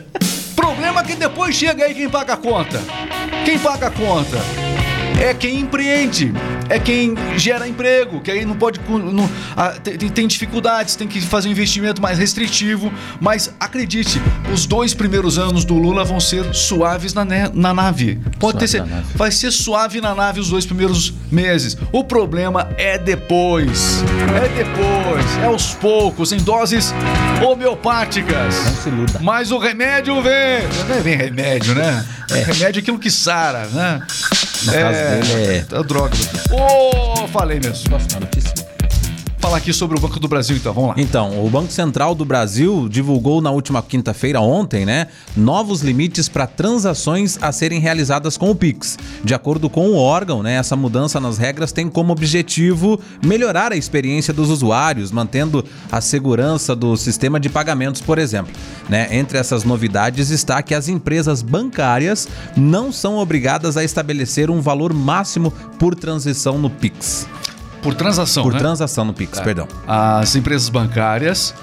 problema 0.56 1.00
é 1.00 1.05
que 1.05 1.14
depois 1.17 1.55
chega 1.55 1.85
aí 1.85 1.94
quem 1.94 2.08
paga 2.08 2.35
a 2.35 2.37
conta. 2.37 2.81
Quem 3.44 3.58
paga 3.58 3.87
a 3.88 3.91
conta? 3.91 4.38
É 5.20 5.34
quem 5.34 5.61
empreende, 5.61 6.32
é 6.69 6.78
quem 6.78 7.14
gera 7.37 7.69
emprego, 7.69 8.20
que 8.20 8.31
aí 8.31 8.44
não 8.44 8.56
pode. 8.56 8.81
Não, 8.88 9.28
ah, 9.56 9.70
tem, 9.82 9.96
tem- 10.08 10.26
dificuldades, 10.26 10.96
tem 10.96 11.06
que 11.08 11.20
fazer 11.20 11.49
um 11.49 11.52
investimento 11.52 12.00
mais 12.00 12.19
restritivo. 12.19 12.93
Mas 13.20 13.52
acredite, 13.61 14.20
os 14.52 14.64
dois 14.67 14.94
primeiros 14.94 15.38
anos 15.38 15.64
do 15.64 15.75
Lula 15.75 16.05
vão 16.05 16.19
ser 16.20 16.55
suaves 16.55 17.12
na, 17.14 17.25
ne- 17.25 17.50
na 17.52 17.75
nave. 17.75 18.19
Pode 18.38 18.58
ter 18.58 18.69
Suave 18.69 18.69
ser, 18.69 18.90
na 18.90 18.96
nave. 18.96 19.06
vai 19.17 19.31
ser 19.31 19.50
suave 19.50 20.00
na 20.00 20.14
nave 20.14 20.40
os 20.40 20.49
dois 20.50 20.64
primeiros 20.64 21.12
meses. 21.31 21.76
O 21.93 22.02
problema 22.05 22.69
é 22.78 22.96
depois. 22.99 24.02
É 24.43 24.49
depois, 24.64 25.38
é 25.43 25.46
aos 25.46 25.75
poucos, 25.75 26.32
em 26.32 26.38
doses 26.38 26.94
homeopáticas. 27.44 28.55
Não 28.64 28.75
se 28.75 28.88
iluda. 28.88 29.19
Mas 29.20 29.50
o 29.50 29.58
remédio 29.58 30.14
vem. 30.22 30.61
Não 30.88 30.96
é 30.96 31.00
bem 31.00 31.17
remédio, 31.17 31.75
né? 31.75 32.05
Remédio 32.35 32.79
é 32.79 32.82
aquilo 32.82 32.99
que 32.99 33.11
sara, 33.11 33.67
né? 33.67 34.03
No 34.65 34.73
caso 34.73 34.99
dele 35.32 35.43
é- 35.73 35.79
é 35.79 35.82
droga. 35.82 36.15
Ô, 36.50 37.27
falei 37.29 37.59
mesmo. 37.61 37.88
Próxima 37.88 38.21
notícia. 38.21 38.53
Falar 39.50 39.58
aqui 39.58 39.73
sobre 39.73 39.99
o 39.99 40.00
Banco 40.00 40.20
do 40.20 40.29
Brasil, 40.29 40.56
então. 40.56 40.73
Vamos 40.73 40.91
lá. 40.91 40.94
Então, 40.97 41.44
o 41.44 41.50
Banco 41.50 41.73
Central 41.73 42.14
do 42.14 42.25
Brasil 42.25 42.88
divulgou 42.88 43.41
na 43.41 43.50
última 43.50 43.82
quinta-feira, 43.82 44.41
ontem, 44.41 44.87
né, 44.87 45.08
novos 45.37 45.81
limites 45.81 46.29
para 46.29 46.47
transações 46.47 47.37
a 47.43 47.50
serem 47.50 47.81
realizadas 47.81 48.37
com 48.37 48.49
o 48.49 48.55
Pix. 48.55 48.96
De 49.25 49.34
acordo 49.34 49.69
com 49.69 49.89
o 49.89 49.96
órgão, 49.96 50.41
né, 50.41 50.55
essa 50.55 50.77
mudança 50.77 51.19
nas 51.19 51.36
regras 51.36 51.72
tem 51.72 51.89
como 51.89 52.13
objetivo 52.13 53.01
melhorar 53.27 53.72
a 53.72 53.77
experiência 53.77 54.32
dos 54.32 54.51
usuários, 54.51 55.10
mantendo 55.10 55.65
a 55.91 56.01
segurança 56.01 56.77
do 56.77 56.96
sistema 56.96 57.41
de 57.41 57.48
pagamentos, 57.48 58.01
por 58.01 58.20
exemplo. 58.20 58.53
Né? 58.89 59.08
Entre 59.10 59.36
essas 59.36 59.65
novidades 59.65 60.31
está 60.31 60.63
que 60.63 60.77
as 60.77 60.86
empresas 60.86 61.43
bancárias 61.43 62.29
não 62.56 62.93
são 62.93 63.17
obrigadas 63.17 63.77
a 63.77 63.82
estabelecer 63.82 64.48
um 64.48 64.60
valor 64.60 64.94
máximo 64.94 65.51
por 65.77 65.96
transição 65.96 66.56
no 66.56 66.70
Pix. 66.70 67.27
Por 67.82 67.94
transação, 67.94 68.43
Por 68.43 68.53
né? 68.53 68.58
transação 68.58 69.05
no 69.05 69.13
Pix, 69.13 69.41
perdão. 69.41 69.67
As 69.87 70.34
empresas 70.37 70.69
bancárias, 70.69 71.55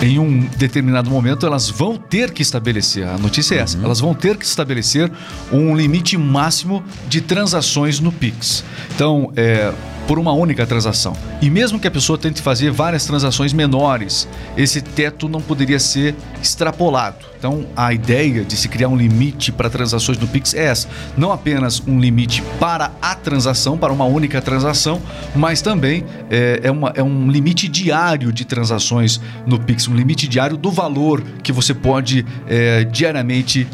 em 0.00 0.18
um 0.18 0.46
determinado 0.56 1.10
momento, 1.10 1.46
elas 1.46 1.68
vão 1.68 1.96
ter 1.96 2.32
que 2.32 2.42
estabelecer, 2.42 3.06
a 3.06 3.18
notícia 3.18 3.54
é 3.54 3.58
essa, 3.58 3.78
elas 3.82 4.00
vão 4.00 4.14
ter 4.14 4.36
que 4.36 4.44
estabelecer 4.44 5.10
um 5.52 5.76
limite 5.76 6.16
máximo 6.16 6.82
de 7.08 7.20
transações 7.20 8.00
no 8.00 8.10
Pix. 8.10 8.64
Então, 8.94 9.32
é 9.36 9.72
por 10.06 10.18
uma 10.18 10.32
única 10.32 10.66
transação. 10.66 11.14
E 11.40 11.48
mesmo 11.50 11.78
que 11.78 11.88
a 11.88 11.90
pessoa 11.90 12.18
tente 12.18 12.42
fazer 12.42 12.70
várias 12.70 13.04
transações 13.06 13.52
menores, 13.52 14.28
esse 14.56 14.80
teto 14.80 15.28
não 15.28 15.40
poderia 15.40 15.78
ser 15.78 16.14
extrapolado. 16.42 17.24
Então, 17.38 17.66
a 17.76 17.92
ideia 17.92 18.42
de 18.42 18.56
se 18.56 18.68
criar 18.68 18.88
um 18.88 18.96
limite 18.96 19.52
para 19.52 19.68
transações 19.68 20.16
no 20.16 20.26
Pix 20.26 20.54
é 20.54 20.64
essa. 20.64 20.88
Não 21.14 21.30
apenas 21.30 21.82
um 21.86 22.00
limite 22.00 22.42
para 22.58 22.90
a 23.02 23.14
transação, 23.14 23.76
para 23.76 23.92
uma 23.92 24.06
única 24.06 24.40
transação, 24.40 25.00
mas 25.34 25.60
também 25.60 26.04
é, 26.30 26.60
é, 26.62 26.70
uma- 26.70 26.92
é 26.96 27.02
um 27.02 27.30
limite 27.30 27.68
diário 27.68 28.32
de 28.32 28.46
transações 28.46 29.20
no 29.46 29.58
Pix, 29.58 29.86
um 29.88 29.94
limite 29.94 30.26
diário 30.26 30.56
do 30.56 30.70
valor 30.70 31.22
que 31.42 31.52
você 31.52 31.74
pode 31.74 32.24
é, 32.48 32.84
diariamente 32.84 33.66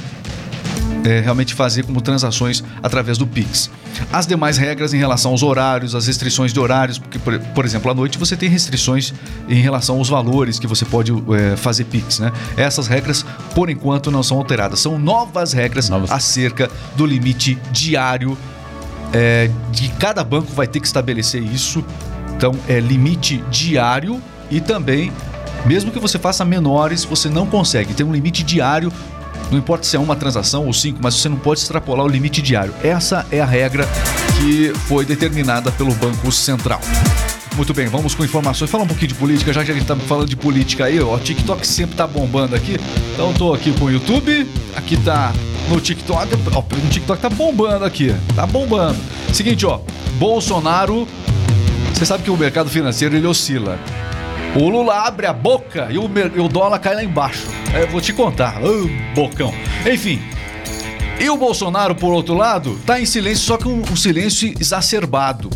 é, 1.04 1.20
realmente 1.20 1.54
fazer 1.54 1.84
como 1.84 2.00
transações 2.00 2.62
através 2.82 3.18
do 3.18 3.26
Pix. 3.26 3.70
As 4.12 4.26
demais 4.26 4.56
regras 4.56 4.94
em 4.94 4.98
relação 4.98 5.32
aos 5.32 5.42
horários, 5.42 5.94
as 5.94 6.06
restrições 6.06 6.52
de 6.52 6.60
horários, 6.60 6.98
porque, 6.98 7.18
por, 7.18 7.38
por 7.38 7.64
exemplo, 7.64 7.90
à 7.90 7.94
noite 7.94 8.18
você 8.18 8.36
tem 8.36 8.48
restrições 8.48 9.12
em 9.48 9.60
relação 9.60 9.96
aos 9.96 10.08
valores 10.08 10.58
que 10.58 10.66
você 10.66 10.84
pode 10.84 11.12
é, 11.12 11.56
fazer 11.56 11.84
Pix, 11.84 12.18
né? 12.18 12.32
Essas 12.56 12.86
regras, 12.86 13.24
por 13.54 13.70
enquanto, 13.70 14.10
não 14.10 14.22
são 14.22 14.38
alteradas. 14.38 14.80
São 14.80 14.98
novas 14.98 15.52
regras 15.52 15.88
Novas. 15.88 16.10
acerca 16.10 16.70
do 16.96 17.06
limite 17.06 17.58
diário 17.72 18.36
é, 19.12 19.50
de 19.72 19.88
cada 19.90 20.22
banco 20.22 20.52
vai 20.52 20.66
ter 20.66 20.80
que 20.80 20.86
estabelecer 20.86 21.42
isso. 21.42 21.84
Então, 22.36 22.54
é 22.68 22.80
limite 22.80 23.42
diário 23.50 24.22
e 24.50 24.60
também 24.60 25.12
Mesmo 25.66 25.90
que 25.90 25.98
você 25.98 26.18
faça 26.18 26.44
menores, 26.44 27.04
você 27.04 27.28
não 27.28 27.46
consegue. 27.46 27.94
Tem 27.94 28.04
um 28.04 28.12
limite 28.12 28.42
diário. 28.42 28.92
Não 29.50 29.58
importa 29.58 29.84
se 29.84 29.96
é 29.96 29.98
uma 29.98 30.14
transação 30.14 30.66
ou 30.66 30.72
cinco, 30.72 31.00
mas 31.02 31.14
você 31.14 31.28
não 31.28 31.36
pode 31.36 31.60
extrapolar 31.60 32.06
o 32.06 32.08
limite 32.08 32.40
diário. 32.40 32.74
Essa 32.82 33.26
é 33.30 33.40
a 33.40 33.46
regra 33.46 33.86
que 34.38 34.72
foi 34.86 35.04
determinada 35.04 35.72
pelo 35.72 35.92
Banco 35.94 36.30
Central. 36.30 36.80
Muito 37.56 37.74
bem, 37.74 37.88
vamos 37.88 38.14
com 38.14 38.24
informações. 38.24 38.70
Fala 38.70 38.84
um 38.84 38.86
pouquinho 38.86 39.08
de 39.08 39.14
política, 39.14 39.52
já 39.52 39.64
que 39.64 39.70
a 39.70 39.74
gente 39.74 39.86
tá 39.86 39.96
falando 39.96 40.28
de 40.28 40.36
política 40.36 40.84
aí, 40.84 41.00
ó. 41.00 41.16
O 41.16 41.18
TikTok 41.18 41.66
sempre 41.66 41.96
tá 41.96 42.06
bombando 42.06 42.54
aqui. 42.54 42.78
Então 43.12 43.34
tô 43.34 43.52
aqui 43.52 43.72
com 43.72 43.86
o 43.86 43.90
YouTube, 43.90 44.48
aqui 44.76 44.96
tá 44.96 45.32
no 45.68 45.80
TikTok. 45.80 46.32
Ó, 46.54 46.62
no 46.76 46.88
TikTok 46.88 47.20
tá 47.20 47.28
bombando 47.28 47.84
aqui. 47.84 48.14
Tá 48.36 48.46
bombando. 48.46 48.98
Seguinte, 49.32 49.66
ó. 49.66 49.80
Bolsonaro. 50.14 51.06
Você 51.92 52.06
sabe 52.06 52.22
que 52.22 52.30
o 52.30 52.36
mercado 52.36 52.70
financeiro 52.70 53.16
ele 53.16 53.26
oscila. 53.26 53.78
O 54.56 54.68
Lula 54.68 55.06
abre 55.06 55.26
a 55.26 55.32
boca 55.32 55.88
e 55.92 55.98
o, 55.98 56.10
e 56.34 56.40
o 56.40 56.48
dólar 56.48 56.80
cai 56.80 56.96
lá 56.96 57.04
embaixo. 57.04 57.46
É, 57.72 57.86
vou 57.86 58.00
te 58.00 58.12
contar. 58.12 58.60
Ô, 58.62 58.88
bocão. 59.14 59.54
Enfim. 59.88 60.20
E 61.20 61.30
o 61.30 61.36
Bolsonaro, 61.36 61.94
por 61.94 62.12
outro 62.12 62.34
lado, 62.34 62.76
tá 62.84 63.00
em 63.00 63.06
silêncio, 63.06 63.44
só 63.44 63.56
que 63.56 63.68
um, 63.68 63.80
um 63.80 63.94
silêncio 63.94 64.52
exacerbado. 64.58 65.50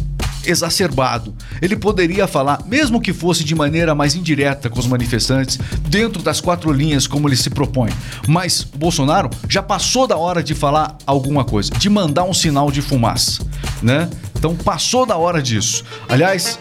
Exacerbado. 0.47 1.35
Ele 1.61 1.75
poderia 1.75 2.29
falar, 2.29 2.61
mesmo 2.67 3.01
que 3.01 3.13
fosse 3.13 3.43
de 3.43 3.55
maneira 3.55 3.97
mais 3.97 4.15
indireta 4.15 4.71
com 4.71 4.79
os 4.79 4.87
manifestantes, 4.87 5.59
dentro 5.89 6.23
das 6.23 6.41
quatro 6.41 6.71
linhas 6.71 7.09
como 7.09 7.29
ele 7.29 7.37
se 7.37 7.51
propõe. 7.51 7.91
Mas 8.29 8.63
Bolsonaro 8.63 9.29
já 9.49 9.63
passou 9.63 10.07
da 10.07 10.17
hora 10.17 10.41
de 10.43 10.55
falar 10.55 10.97
alguma 11.05 11.45
coisa, 11.45 11.73
de 11.73 11.91
mandar 11.91 12.25
um 12.25 12.35
sinal 12.35 12.71
de 12.71 12.81
fumaça, 12.81 13.45
né? 13.83 14.09
Então 14.37 14.55
passou 14.55 15.05
da 15.05 15.17
hora 15.17 15.43
disso. 15.43 15.83
Aliás, 16.09 16.59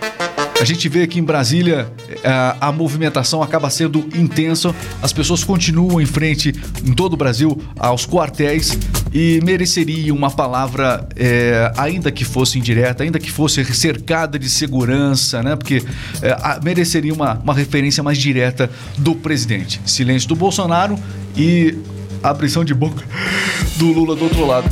a 0.64 0.66
gente 0.66 0.88
vê 0.88 1.06
que 1.06 1.20
em 1.20 1.24
Brasília 1.24 1.92
eh, 2.24 2.56
a 2.62 2.72
movimentação 2.72 3.44
acaba 3.44 3.70
sendo 3.70 4.00
intensa, 4.16 4.74
as 5.02 5.12
pessoas 5.12 5.44
continuam 5.44 6.00
em 6.00 6.06
frente 6.06 6.54
em 6.86 6.94
todo 6.94 7.14
o 7.14 7.18
Brasil 7.18 7.62
aos 7.78 8.06
quartéis 8.08 8.78
e 9.14 9.42
mereceria 9.44 10.14
uma 10.14 10.32
palavra, 10.32 11.06
eh, 11.18 11.70
ainda 11.76 12.10
que 12.14 12.24
fosse 12.24 12.58
indireta, 12.58 13.04
ainda 13.04 13.20
que 13.20 13.30
fosse 13.30 13.62
cercada 13.76 14.40
de 14.40 14.50
segurança, 14.50 15.44
né? 15.44 15.58
Porque 15.58 15.84
eh, 16.22 16.32
a- 16.42 16.62
mereceria 16.64 17.14
uma, 17.14 17.34
uma 17.44 17.54
referência 17.54 18.02
mais 18.02 18.18
direta 18.18 18.72
do 18.98 19.14
presidente. 19.16 19.82
Silêncio 19.86 20.30
do 20.30 20.36
Bolsonaro 20.36 20.98
e 21.36 21.78
abrição 22.24 22.64
de 22.64 22.74
boca 22.74 23.04
do 23.76 23.92
Lula 23.92 24.16
do 24.16 24.24
outro 24.24 24.46
lado. 24.48 24.72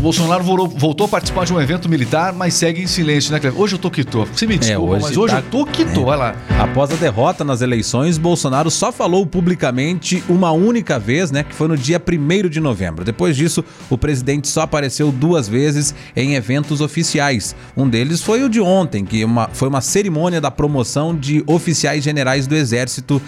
O 0.00 0.02
Bolsonaro 0.02 0.42
voltou, 0.42 1.04
a 1.04 1.08
participar 1.10 1.44
de 1.44 1.52
um 1.52 1.60
evento 1.60 1.86
militar, 1.86 2.32
mas 2.32 2.54
segue 2.54 2.80
em 2.82 2.86
silêncio, 2.86 3.30
né, 3.32 3.38
Cleber? 3.38 3.60
Hoje 3.60 3.74
eu 3.74 3.78
tô 3.78 3.90
que 3.90 4.02
tô. 4.02 4.24
Você 4.24 4.46
me 4.46 4.56
desculpa, 4.56 4.94
hoje 4.94 5.02
mas 5.04 5.16
hoje 5.18 5.34
tá- 5.34 5.40
eu 5.40 5.42
tô 5.50 5.66
tô. 5.66 6.04
Vai 6.06 6.16
lá. 6.16 6.34
Após 6.58 6.90
a 6.90 6.94
derrota 6.94 7.44
nas 7.44 7.60
eleições, 7.60 8.16
Bolsonaro 8.16 8.70
só 8.70 8.90
falou 8.90 9.26
publicamente 9.26 10.24
uma 10.26 10.52
única 10.52 10.98
vez, 10.98 11.30
né? 11.30 11.42
Que 11.42 11.54
foi 11.54 11.68
no 11.68 11.76
dia 11.76 12.00
1 12.00 12.48
de 12.48 12.60
novembro. 12.60 13.04
Depois 13.04 13.36
disso, 13.36 13.62
o 13.90 13.98
presidente 13.98 14.48
só 14.48 14.62
apareceu 14.62 15.12
duas 15.12 15.46
vezes 15.46 15.94
em 16.16 16.34
eventos 16.34 16.80
oficiais. 16.80 17.54
Um 17.76 17.86
deles 17.86 18.22
foi 18.22 18.42
o 18.42 18.48
de 18.48 18.58
ontem, 18.58 19.04
que 19.04 19.22
uma- 19.22 19.50
foi 19.52 19.68
uma 19.68 19.82
cerimônia 19.82 20.40
da 20.40 20.50
promoção 20.50 21.14
de 21.14 21.44
oficiais 21.46 22.02
generais 22.02 22.46
do 22.46 22.56
Exército 22.56 23.20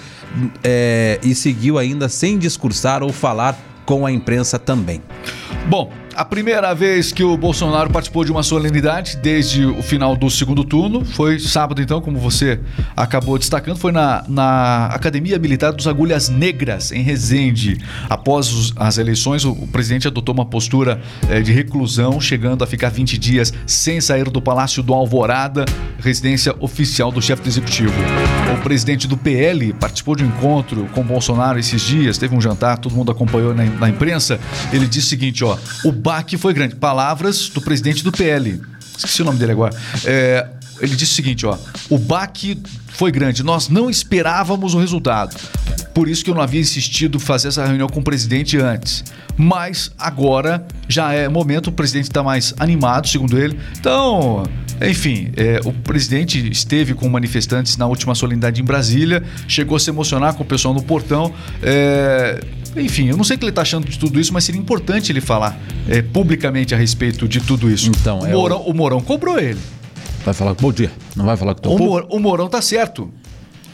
é, 0.64 1.20
e 1.22 1.34
seguiu 1.34 1.76
ainda 1.76 2.08
sem 2.08 2.38
discursar 2.38 3.02
ou 3.02 3.12
falar 3.12 3.58
com 3.84 4.06
a 4.06 4.10
imprensa 4.12 4.58
também. 4.58 5.02
Bom, 5.68 5.92
a 6.14 6.24
primeira 6.24 6.74
vez 6.74 7.10
que 7.12 7.24
o 7.24 7.36
Bolsonaro 7.36 7.88
participou 7.90 8.24
de 8.24 8.30
uma 8.30 8.42
solenidade 8.42 9.16
desde 9.16 9.64
o 9.64 9.82
final 9.82 10.14
do 10.14 10.28
segundo 10.30 10.62
turno 10.64 11.04
foi 11.04 11.38
sábado, 11.38 11.80
então, 11.80 12.00
como 12.00 12.18
você 12.18 12.60
acabou 12.96 13.38
destacando, 13.38 13.76
foi 13.78 13.92
na, 13.92 14.24
na 14.28 14.86
Academia 14.86 15.38
Militar 15.38 15.72
dos 15.72 15.86
Agulhas 15.86 16.28
Negras, 16.28 16.92
em 16.92 17.02
Resende. 17.02 17.78
Após 18.10 18.52
os- 18.52 18.72
as 18.76 18.98
eleições, 18.98 19.44
o, 19.44 19.52
o 19.52 19.66
presidente 19.68 20.06
adotou 20.06 20.34
uma 20.34 20.44
postura 20.44 21.00
eh, 21.30 21.40
de 21.40 21.52
reclusão, 21.52 22.20
chegando 22.20 22.62
a 22.62 22.66
ficar 22.66 22.90
20 22.90 23.16
dias 23.16 23.52
sem 23.66 24.00
sair 24.00 24.28
do 24.28 24.40
Palácio 24.42 24.82
do 24.82 24.92
Alvorada, 24.92 25.64
residência 25.98 26.54
oficial 26.60 27.10
do 27.10 27.22
chefe 27.22 27.42
do 27.42 27.48
executivo. 27.48 27.92
O 28.54 28.62
presidente 28.62 29.06
do 29.08 29.16
PL 29.16 29.72
participou 29.74 30.14
de 30.14 30.24
um 30.24 30.28
encontro 30.28 30.86
com 30.92 31.02
Bolsonaro 31.02 31.58
esses 31.58 31.80
dias, 31.80 32.18
teve 32.18 32.34
um 32.36 32.40
jantar, 32.40 32.78
todo 32.78 32.94
mundo 32.94 33.10
acompanhou 33.10 33.54
na, 33.54 33.64
na 33.64 33.88
imprensa. 33.88 34.38
Ele 34.72 34.86
disse 34.86 35.06
o 35.06 35.10
seguinte: 35.10 35.42
ó, 35.44 35.56
o 35.84 35.92
baque 36.02 36.36
foi 36.36 36.52
grande. 36.52 36.74
Palavras 36.74 37.48
do 37.48 37.60
presidente 37.60 38.02
do 38.02 38.10
PL. 38.10 38.60
Esqueci 38.96 39.22
o 39.22 39.24
nome 39.24 39.38
dele 39.38 39.52
agora. 39.52 39.74
É, 40.04 40.48
ele 40.80 40.96
disse 40.96 41.12
o 41.12 41.14
seguinte: 41.14 41.46
ó, 41.46 41.56
o 41.88 41.96
baque 41.96 42.60
foi 42.88 43.12
grande. 43.12 43.42
Nós 43.42 43.68
não 43.68 43.88
esperávamos 43.88 44.74
o 44.74 44.78
resultado. 44.78 45.36
Por 45.94 46.08
isso 46.08 46.24
que 46.24 46.30
eu 46.30 46.34
não 46.34 46.42
havia 46.42 46.60
insistido 46.60 47.18
em 47.18 47.20
fazer 47.20 47.48
essa 47.48 47.64
reunião 47.64 47.88
com 47.88 48.00
o 48.00 48.02
presidente 48.02 48.58
antes. 48.58 49.04
Mas 49.36 49.92
agora 49.98 50.66
já 50.88 51.12
é 51.12 51.28
momento, 51.28 51.68
o 51.68 51.72
presidente 51.72 52.04
está 52.04 52.22
mais 52.22 52.54
animado, 52.58 53.08
segundo 53.08 53.38
ele. 53.38 53.58
Então, 53.78 54.42
enfim, 54.80 55.30
é, 55.36 55.60
o 55.64 55.72
presidente 55.72 56.50
esteve 56.50 56.94
com 56.94 57.08
manifestantes 57.08 57.76
na 57.76 57.86
última 57.86 58.14
solenidade 58.14 58.60
em 58.60 58.64
Brasília, 58.64 59.22
chegou 59.46 59.76
a 59.76 59.80
se 59.80 59.90
emocionar 59.90 60.34
com 60.34 60.42
o 60.42 60.46
pessoal 60.46 60.74
no 60.74 60.82
portão. 60.82 61.32
é, 61.62 62.40
enfim, 62.76 63.08
eu 63.08 63.16
não 63.16 63.24
sei 63.24 63.36
o 63.36 63.38
que 63.38 63.44
ele 63.44 63.50
está 63.50 63.62
achando 63.62 63.88
de 63.88 63.98
tudo 63.98 64.18
isso, 64.20 64.32
mas 64.32 64.44
seria 64.44 64.60
importante 64.60 65.12
ele 65.12 65.20
falar 65.20 65.58
é, 65.88 66.00
publicamente 66.02 66.74
a 66.74 66.78
respeito 66.78 67.26
de 67.28 67.40
tudo 67.40 67.70
isso. 67.70 67.88
Então, 67.90 68.20
o, 68.20 68.26
é 68.26 68.30
o- 68.34 68.38
Mourão, 68.38 68.62
o 68.62 68.74
Mourão 68.74 69.00
cobrou 69.00 69.38
ele. 69.38 69.58
Vai 70.24 70.32
falar 70.34 70.54
bom 70.54 70.72
dia, 70.72 70.90
não 71.16 71.24
vai 71.24 71.36
falar 71.36 71.54
com 71.54 71.60
o 71.60 71.62
teu 71.62 71.72
O? 71.72 71.78
Mor- 71.78 72.06
o 72.10 72.18
Mourão 72.18 72.48
tá 72.48 72.62
certo. 72.62 73.12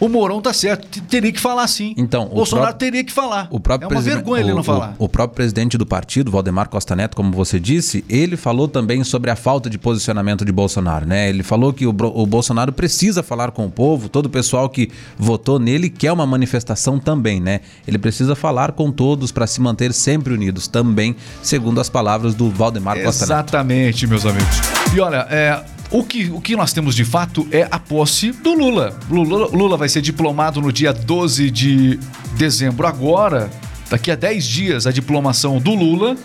O 0.00 0.08
Mourão 0.08 0.40
tá 0.40 0.52
certo. 0.52 1.00
Teria 1.02 1.32
que 1.32 1.40
falar 1.40 1.66
sim. 1.66 1.92
Então, 1.96 2.24
o 2.24 2.26
o 2.26 2.34
Bolsonaro 2.36 2.68
próprio- 2.68 2.90
teria 2.90 3.04
que 3.04 3.12
falar. 3.12 3.48
O 3.50 3.58
próprio 3.58 3.86
é 3.86 3.88
uma 3.88 3.94
presidente- 3.94 4.14
vergonha 4.16 4.42
ele 4.42 4.52
o- 4.52 4.54
não 4.54 4.60
o- 4.60 4.64
falar. 4.64 4.94
O, 4.98 5.08
próprio 5.08 5.34
presidente 5.34 5.76
do 5.76 5.84
partido, 5.84 6.30
Valdemar 6.30 6.68
Costa 6.68 6.94
Neto, 6.94 7.16
como 7.16 7.32
você 7.32 7.58
disse, 7.58 8.04
ele 8.08 8.36
falou 8.36 8.68
também 8.68 9.02
sobre 9.02 9.30
a 9.30 9.36
falta 9.36 9.68
de 9.68 9.76
posicionamento 9.78 10.44
de 10.44 10.52
Bolsonaro, 10.52 11.04
né? 11.06 11.28
Ele 11.28 11.42
falou 11.42 11.72
que 11.72 11.86
o, 11.86 11.90
o 11.90 12.26
Bolsonaro 12.26 12.72
precisa 12.72 13.22
falar 13.22 13.50
com 13.50 13.66
o 13.66 13.70
povo, 13.70 14.08
todo 14.08 14.26
o 14.26 14.30
pessoal 14.30 14.68
que 14.68 14.90
votou 15.18 15.58
nele 15.58 15.90
quer 15.90 16.12
uma 16.12 16.26
manifestação 16.26 16.98
também, 16.98 17.40
né? 17.40 17.60
Ele 17.86 17.98
precisa 17.98 18.36
falar 18.36 18.72
com 18.72 18.92
todos 18.92 19.32
para 19.32 19.46
se 19.46 19.60
manter 19.60 19.92
sempre 19.92 20.32
unidos 20.32 20.68
também, 20.68 21.16
segundo 21.42 21.80
as 21.80 21.88
palavras 21.88 22.34
do 22.34 22.48
Valdemar 22.50 22.94
Costa 23.02 23.26
Neto. 23.26 23.32
Exatamente, 23.32 24.06
meus 24.06 24.24
amigos. 24.24 24.60
E 24.94 25.00
olha, 25.00 25.26
é, 25.30 25.60
o, 25.90 26.04
que, 26.04 26.30
o 26.30 26.40
que 26.40 26.54
nós 26.54 26.72
temos 26.72 26.94
de 26.94 27.04
fato 27.04 27.46
é 27.50 27.66
a 27.70 27.78
posse 27.78 28.32
do 28.32 28.52
Lula. 28.52 28.98
Lula. 29.10 29.48
Lula 29.48 29.76
vai 29.76 29.88
ser 29.88 30.02
diplomado 30.02 30.60
no 30.60 30.72
dia 30.72 30.92
12 30.92 31.50
de 31.50 31.98
dezembro. 32.36 32.86
Agora, 32.86 33.50
daqui 33.90 34.10
a 34.10 34.14
10 34.14 34.44
dias, 34.44 34.86
a 34.86 34.92
diplomação 34.92 35.58
do 35.58 35.74
Lula. 35.74 36.16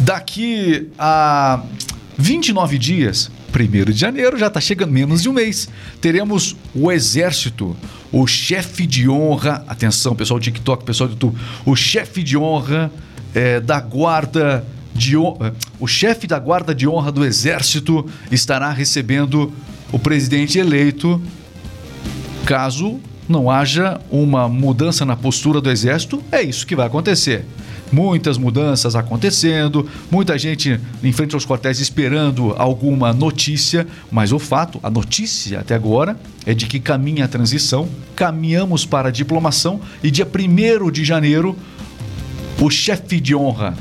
Daqui 0.00 0.90
a 0.98 1.62
29 2.18 2.76
dias, 2.78 3.30
1 3.54 3.92
de 3.92 3.98
janeiro, 3.98 4.36
já 4.36 4.48
está 4.48 4.60
chegando 4.60 4.90
menos 4.90 5.22
de 5.22 5.28
um 5.28 5.32
mês. 5.32 5.68
Teremos 6.00 6.56
o 6.74 6.90
Exército, 6.90 7.76
o 8.10 8.26
chefe 8.26 8.86
de 8.86 9.08
honra. 9.08 9.64
Atenção, 9.68 10.16
pessoal 10.16 10.40
do 10.40 10.42
TikTok, 10.42 10.84
pessoal 10.84 11.08
do 11.08 11.12
YouTube. 11.12 11.38
O 11.64 11.76
chefe 11.76 12.24
de 12.24 12.36
honra 12.36 12.90
eh, 13.32 13.60
da 13.60 13.80
Guarda 13.80 14.66
de. 14.94 15.16
O 15.16 15.86
chefe 15.86 16.26
da 16.26 16.38
Guarda 16.38 16.74
de 16.74 16.88
Honra 16.88 17.10
do 17.10 17.24
Exército 17.24 18.06
estará 18.30 18.70
recebendo 18.70 19.52
o 19.92 19.98
presidente 19.98 20.58
eleito 20.58 21.20
caso 22.44 23.00
não 23.28 23.50
haja 23.50 24.00
uma 24.10 24.48
mudança 24.48 25.04
na 25.04 25.16
postura 25.16 25.60
do 25.60 25.70
exército, 25.70 26.22
é 26.30 26.42
isso 26.42 26.66
que 26.66 26.76
vai 26.76 26.86
acontecer. 26.86 27.44
Muitas 27.92 28.36
mudanças 28.36 28.96
acontecendo, 28.96 29.88
muita 30.10 30.36
gente 30.38 30.80
em 31.02 31.12
frente 31.12 31.34
aos 31.34 31.46
quartéis 31.46 31.80
esperando 31.80 32.54
alguma 32.58 33.12
notícia, 33.12 33.86
mas 34.10 34.32
o 34.32 34.38
fato, 34.38 34.80
a 34.82 34.90
notícia 34.90 35.60
até 35.60 35.74
agora, 35.74 36.18
é 36.44 36.52
de 36.54 36.66
que 36.66 36.80
caminha 36.80 37.24
a 37.24 37.28
transição, 37.28 37.88
caminhamos 38.16 38.84
para 38.84 39.08
a 39.08 39.12
diplomação 39.12 39.80
e 40.02 40.10
dia 40.10 40.26
1 40.26 40.90
de 40.90 41.04
janeiro, 41.04 41.56
o 42.60 42.70
chefe 42.70 43.20
de 43.20 43.34
honra, 43.34 43.74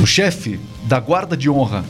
o 0.00 0.06
chefe 0.06 0.60
da 0.84 1.00
guarda 1.00 1.36
de 1.36 1.48
honra 1.48 1.84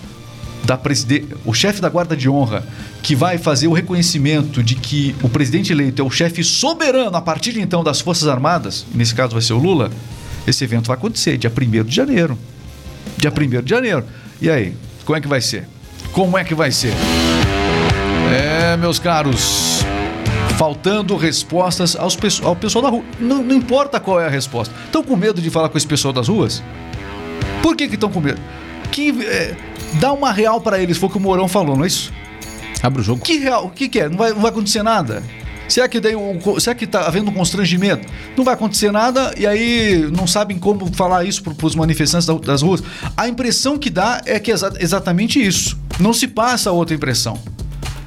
da 0.64 0.76
preside... 0.76 1.26
o 1.44 1.54
chefe 1.54 1.80
da 1.80 1.88
guarda 1.88 2.16
de 2.16 2.28
honra 2.28 2.66
que 3.02 3.14
vai 3.14 3.38
fazer 3.38 3.68
o 3.68 3.72
reconhecimento 3.72 4.62
de 4.62 4.74
que 4.74 5.14
o 5.22 5.28
presidente 5.28 5.72
eleito 5.72 6.02
é 6.02 6.04
o 6.04 6.10
chefe 6.10 6.42
soberano 6.42 7.16
a 7.16 7.20
partir 7.20 7.52
de 7.52 7.60
então 7.60 7.84
das 7.84 8.00
Forças 8.00 8.28
Armadas, 8.28 8.84
nesse 8.92 9.14
caso 9.14 9.32
vai 9.32 9.42
ser 9.42 9.52
o 9.52 9.58
Lula, 9.58 9.90
esse 10.46 10.64
evento 10.64 10.88
vai 10.88 10.96
acontecer 10.96 11.36
dia 11.38 11.50
1 11.50 11.84
de 11.84 11.94
janeiro. 11.94 12.38
Dia 13.16 13.32
1 13.32 13.62
de 13.62 13.70
janeiro. 13.70 14.04
E 14.40 14.50
aí, 14.50 14.74
como 15.04 15.16
é 15.16 15.20
que 15.20 15.28
vai 15.28 15.40
ser? 15.40 15.68
Como 16.12 16.36
é 16.36 16.44
que 16.44 16.54
vai 16.54 16.72
ser? 16.72 16.92
É, 18.32 18.76
meus 18.76 18.98
caros, 18.98 19.84
faltando 20.58 21.16
respostas 21.16 21.94
aos, 21.94 22.18
ao 22.42 22.56
pessoal 22.56 22.82
da 22.82 22.88
rua. 22.88 23.04
Não, 23.20 23.42
não 23.42 23.54
importa 23.54 24.00
qual 24.00 24.20
é 24.20 24.26
a 24.26 24.30
resposta. 24.30 24.74
Estão 24.84 25.02
com 25.02 25.16
medo 25.16 25.40
de 25.40 25.50
falar 25.50 25.68
com 25.68 25.78
esse 25.78 25.86
pessoal 25.86 26.12
das 26.12 26.28
ruas? 26.28 26.62
Por 27.62 27.76
que 27.76 27.84
estão 27.84 28.10
com 28.10 28.20
medo? 28.20 28.40
Que 28.92 29.10
é, 29.24 29.56
dá 30.00 30.12
uma 30.12 30.32
real 30.32 30.60
para 30.60 30.80
eles, 30.80 30.96
foi 30.98 31.08
o 31.08 31.12
que 31.12 31.18
o 31.18 31.20
Mourão 31.20 31.48
falou, 31.48 31.76
não 31.76 31.84
é 31.84 31.88
isso? 31.88 32.12
Abre 32.82 33.00
o 33.00 33.04
jogo. 33.04 33.22
Que 33.22 33.38
real, 33.38 33.66
o 33.66 33.70
que, 33.70 33.88
que 33.88 34.00
é? 34.00 34.08
Não 34.08 34.16
vai, 34.16 34.30
não 34.32 34.40
vai 34.40 34.50
acontecer 34.50 34.82
nada? 34.82 35.22
Será 35.68 35.88
que 35.88 35.98
daí 35.98 36.14
o, 36.14 36.60
será 36.60 36.76
que 36.76 36.86
tá 36.86 37.06
havendo 37.08 37.28
um 37.30 37.34
constrangimento? 37.34 38.06
Não 38.36 38.44
vai 38.44 38.54
acontecer 38.54 38.92
nada 38.92 39.34
e 39.36 39.44
aí 39.44 40.08
não 40.16 40.24
sabem 40.26 40.56
como 40.58 40.86
falar 40.94 41.24
isso 41.24 41.42
para 41.42 41.66
os 41.66 41.74
manifestantes 41.74 42.24
da- 42.26 42.34
das 42.34 42.62
ruas. 42.62 42.82
A 43.16 43.26
impressão 43.26 43.76
que 43.76 43.90
dá 43.90 44.22
é 44.26 44.38
que 44.38 44.52
é 44.52 44.54
exa- 44.54 44.72
exatamente 44.78 45.44
isso. 45.44 45.76
Não 45.98 46.12
se 46.12 46.28
passa 46.28 46.70
outra 46.70 46.94
impressão. 46.94 47.36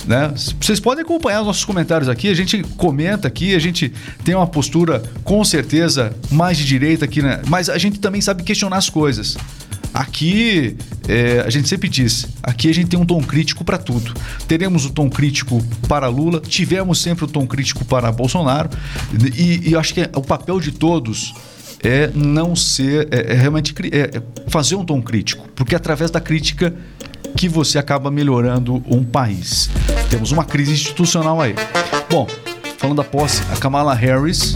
Né? 0.09 0.33
Vocês 0.59 0.79
podem 0.79 1.03
acompanhar 1.03 1.41
os 1.41 1.45
nossos 1.45 1.63
comentários 1.63 2.09
aqui, 2.09 2.29
a 2.29 2.33
gente 2.33 2.63
comenta 2.77 3.27
aqui, 3.27 3.53
a 3.53 3.59
gente 3.59 3.93
tem 4.23 4.33
uma 4.33 4.47
postura 4.47 5.03
com 5.23 5.45
certeza 5.45 6.11
mais 6.31 6.57
de 6.57 6.65
direita 6.65 7.05
aqui, 7.05 7.21
né? 7.21 7.43
Mas 7.47 7.69
a 7.69 7.77
gente 7.77 7.99
também 7.99 8.19
sabe 8.19 8.41
questionar 8.41 8.77
as 8.77 8.89
coisas. 8.89 9.37
Aqui, 9.93 10.75
é, 11.07 11.43
a 11.45 11.49
gente 11.51 11.69
sempre 11.69 11.87
diz, 11.87 12.25
aqui 12.41 12.71
a 12.71 12.73
gente 12.73 12.87
tem 12.87 12.99
um 12.99 13.05
tom 13.05 13.21
crítico 13.21 13.63
para 13.63 13.77
tudo. 13.77 14.15
Teremos 14.47 14.83
o 14.83 14.89
tom 14.89 15.11
crítico 15.11 15.63
para 15.87 16.07
Lula, 16.07 16.41
tivemos 16.41 16.99
sempre 16.99 17.25
o 17.25 17.27
tom 17.27 17.45
crítico 17.45 17.85
para 17.85 18.11
Bolsonaro, 18.11 18.71
e, 19.37 19.69
e 19.69 19.75
acho 19.75 19.93
que 19.93 20.09
o 20.15 20.21
papel 20.21 20.59
de 20.59 20.71
todos 20.71 21.35
é 21.83 22.09
não 22.15 22.55
ser, 22.55 23.07
é, 23.11 23.33
é 23.33 23.35
realmente 23.35 23.75
é- 23.91 24.17
é 24.17 24.21
fazer 24.47 24.73
um 24.73 24.83
tom 24.83 25.03
crítico, 25.03 25.47
porque 25.55 25.75
é 25.75 25.77
através 25.77 26.09
da 26.09 26.19
crítica 26.19 26.73
que 27.37 27.47
você 27.47 27.77
acaba 27.77 28.09
melhorando 28.09 28.83
um 28.87 29.03
país. 29.03 29.69
Temos 30.09 30.31
uma 30.31 30.43
crise 30.43 30.73
institucional 30.73 31.39
aí. 31.41 31.55
Bom, 32.09 32.27
falando 32.77 32.97
da 32.97 33.03
posse, 33.03 33.41
a 33.53 33.57
Kamala 33.57 33.93
Harris 33.93 34.53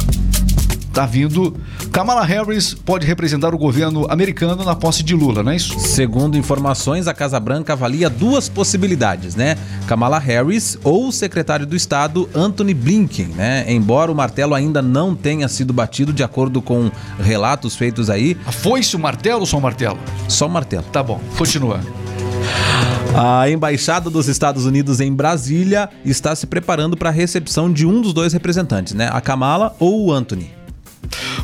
tá 0.92 1.06
vindo. 1.06 1.56
Kamala 1.92 2.24
Harris 2.24 2.74
pode 2.74 3.06
representar 3.06 3.54
o 3.54 3.58
governo 3.58 4.06
americano 4.10 4.64
na 4.64 4.76
posse 4.76 5.04
de 5.04 5.16
Lula, 5.16 5.42
não 5.44 5.52
é 5.52 5.56
isso? 5.56 5.80
Segundo 5.80 6.38
informações, 6.38 7.08
a 7.08 7.14
Casa 7.14 7.40
Branca 7.40 7.74
avalia 7.74 8.10
duas 8.10 8.50
possibilidades, 8.50 9.36
né? 9.36 9.56
Kamala 9.88 10.18
Harris 10.20 10.78
ou 10.84 11.08
o 11.08 11.12
secretário 11.12 11.66
do 11.68 11.76
Estado 11.76 12.28
Anthony 12.34 12.74
Blinken, 12.74 13.28
né? 13.28 13.66
Embora 13.68 14.12
o 14.12 14.16
martelo 14.16 14.56
ainda 14.56 14.82
não 14.82 15.16
tenha 15.16 15.48
sido 15.48 15.72
batido 15.72 16.12
de 16.14 16.24
acordo 16.24 16.62
com 16.64 16.92
relatos 17.20 17.76
feitos 17.76 18.10
aí, 18.10 18.36
A 18.46 18.52
foice, 18.52 18.96
o 18.96 19.00
martelo 19.00 19.42
ou 19.42 19.46
só 19.46 19.58
o 19.58 19.62
martelo? 19.62 20.00
só 20.28 20.48
o 20.48 20.50
martelo. 20.50 20.84
Tá 20.92 21.02
bom, 21.04 21.20
continua. 21.38 21.80
A 23.16 23.48
embaixada 23.48 24.10
dos 24.10 24.28
Estados 24.28 24.66
Unidos 24.66 25.00
em 25.00 25.14
Brasília 25.14 25.88
está 26.04 26.36
se 26.36 26.48
preparando 26.48 26.98
para 26.98 27.10
a 27.10 27.12
recepção 27.12 27.72
de 27.72 27.86
um 27.86 28.02
dos 28.02 28.12
dois 28.12 28.34
representantes, 28.34 28.94
né? 28.94 29.08
A 29.12 29.22
Kamala 29.22 29.76
ou 29.80 30.08
o 30.08 30.12
Anthony. 30.12 30.50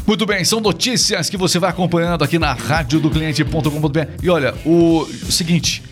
Muito 0.07 0.25
bem, 0.25 0.43
são 0.43 0.59
notícias 0.59 1.29
que 1.29 1.37
você 1.37 1.59
vai 1.59 1.69
acompanhando 1.69 2.23
aqui 2.23 2.39
na 2.39 2.53
rádio 2.53 2.99
do 2.99 3.11
cliente.com.br. 3.11 3.99
E 4.23 4.29
olha, 4.31 4.55
o, 4.65 5.07
seguinte, 5.29 5.83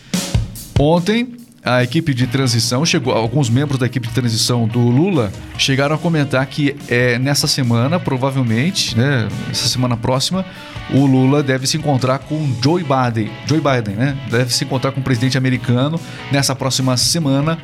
ontem 0.79 1.35
a 1.67 1.83
equipe 1.83 2.13
de 2.13 2.25
transição 2.27 2.85
chegou, 2.85 3.13
alguns 3.13 3.49
membros 3.49 3.77
da 3.77 3.85
equipe 3.85 4.07
de 4.07 4.13
transição 4.13 4.67
do 4.67 4.79
Lula 4.79 5.31
chegaram 5.57 5.95
a 5.95 5.97
comentar 5.97 6.45
que 6.45 6.75
é, 6.87 7.19
nessa 7.19 7.47
semana, 7.47 7.99
provavelmente, 7.99 8.97
né, 8.97 9.27
essa 9.51 9.67
semana 9.67 9.97
próxima, 9.97 10.45
o 10.93 11.05
Lula 11.05 11.43
deve 11.43 11.67
se 11.67 11.75
encontrar 11.75 12.19
com 12.19 12.49
Joe 12.63 12.83
Biden, 12.83 13.29
Joe 13.45 13.59
Biden, 13.59 13.95
né? 13.95 14.17
Deve 14.29 14.53
se 14.53 14.63
encontrar 14.63 14.93
com 14.93 15.01
o 15.01 15.03
presidente 15.03 15.37
americano 15.37 15.99
nessa 16.31 16.55
próxima 16.55 16.95
semana. 16.95 17.57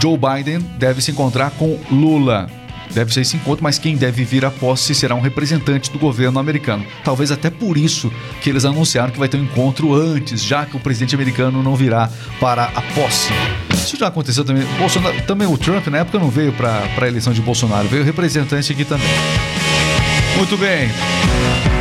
Joe 0.00 0.16
Biden 0.16 0.60
deve 0.78 1.02
se 1.02 1.10
encontrar 1.10 1.50
com 1.50 1.78
Lula. 1.90 2.48
Deve 2.92 3.12
ser 3.12 3.20
esse 3.20 3.36
encontro, 3.36 3.62
mas 3.62 3.78
quem 3.78 3.96
deve 3.96 4.24
vir 4.24 4.44
à 4.44 4.50
posse 4.50 4.94
será 4.94 5.14
um 5.14 5.20
representante 5.20 5.90
do 5.90 5.98
governo 5.98 6.38
americano. 6.38 6.84
Talvez 7.04 7.30
até 7.30 7.50
por 7.50 7.76
isso 7.76 8.12
que 8.40 8.50
eles 8.50 8.64
anunciaram 8.64 9.10
que 9.12 9.18
vai 9.18 9.28
ter 9.28 9.36
um 9.36 9.44
encontro 9.44 9.94
antes, 9.94 10.42
já 10.42 10.66
que 10.66 10.76
o 10.76 10.80
presidente 10.80 11.14
americano 11.14 11.62
não 11.62 11.76
virá 11.76 12.10
para 12.40 12.64
a 12.64 12.82
posse. 12.94 13.32
Isso 13.72 13.96
já 13.96 14.08
aconteceu 14.08 14.44
também. 14.44 14.64
Bolsonaro, 14.78 15.20
também 15.22 15.46
o 15.46 15.56
Trump 15.56 15.86
na 15.88 15.98
época 15.98 16.18
não 16.18 16.30
veio 16.30 16.52
para 16.52 16.82
a 17.00 17.08
eleição 17.08 17.32
de 17.32 17.40
Bolsonaro, 17.40 17.88
veio 17.88 18.04
representante 18.04 18.72
aqui 18.72 18.84
também. 18.84 19.08
Muito 20.36 20.56
bem. 20.56 20.88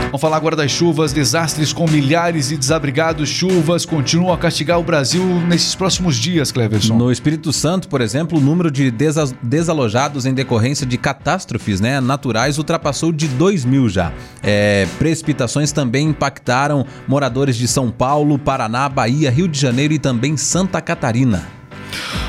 Vamos 0.09 0.21
falar 0.21 0.37
agora 0.37 0.55
das 0.55 0.71
chuvas, 0.71 1.13
desastres 1.13 1.71
com 1.71 1.87
milhares 1.87 2.49
de 2.49 2.57
desabrigados. 2.57 3.29
Chuvas 3.29 3.85
continuam 3.85 4.33
a 4.33 4.37
castigar 4.39 4.79
o 4.79 4.83
Brasil 4.83 5.23
nesses 5.47 5.75
próximos 5.75 6.15
dias, 6.15 6.51
Cleverson. 6.51 6.97
No 6.97 7.11
Espírito 7.11 7.53
Santo, 7.53 7.87
por 7.87 8.01
exemplo, 8.01 8.39
o 8.39 8.41
número 8.41 8.71
de 8.71 8.89
desa- 8.89 9.31
desalojados 9.43 10.25
em 10.25 10.33
decorrência 10.33 10.83
de 10.83 10.97
catástrofes 10.97 11.79
né, 11.79 12.01
naturais 12.01 12.57
ultrapassou 12.57 13.11
de 13.11 13.27
2 13.27 13.65
mil 13.65 13.87
já. 13.87 14.11
É, 14.41 14.87
precipitações 14.97 15.71
também 15.71 16.07
impactaram 16.09 16.87
moradores 17.07 17.55
de 17.55 17.67
São 17.67 17.91
Paulo, 17.91 18.39
Paraná, 18.39 18.89
Bahia, 18.89 19.29
Rio 19.29 19.47
de 19.47 19.59
Janeiro 19.59 19.93
e 19.93 19.99
também 19.99 20.35
Santa 20.37 20.81
Catarina. 20.81 21.58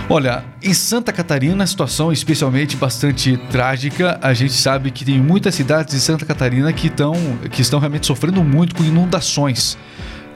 Olha, 0.08 0.44
em 0.62 0.74
Santa 0.74 1.12
Catarina 1.12 1.62
a 1.62 1.66
situação 1.66 2.10
é 2.10 2.12
especialmente 2.12 2.76
bastante 2.76 3.36
trágica. 3.50 4.18
A 4.20 4.34
gente 4.34 4.54
sabe 4.54 4.90
que 4.90 5.04
tem 5.04 5.20
muitas 5.20 5.54
cidades 5.54 5.94
de 5.94 6.00
Santa 6.00 6.26
Catarina 6.26 6.72
que, 6.72 6.88
estão 6.88 7.14
que 7.50 7.62
estão 7.62 7.78
realmente 7.78 8.06
sofrendo 8.06 8.42
muito 8.42 8.74
com 8.74 8.82
inundações. 8.82 9.78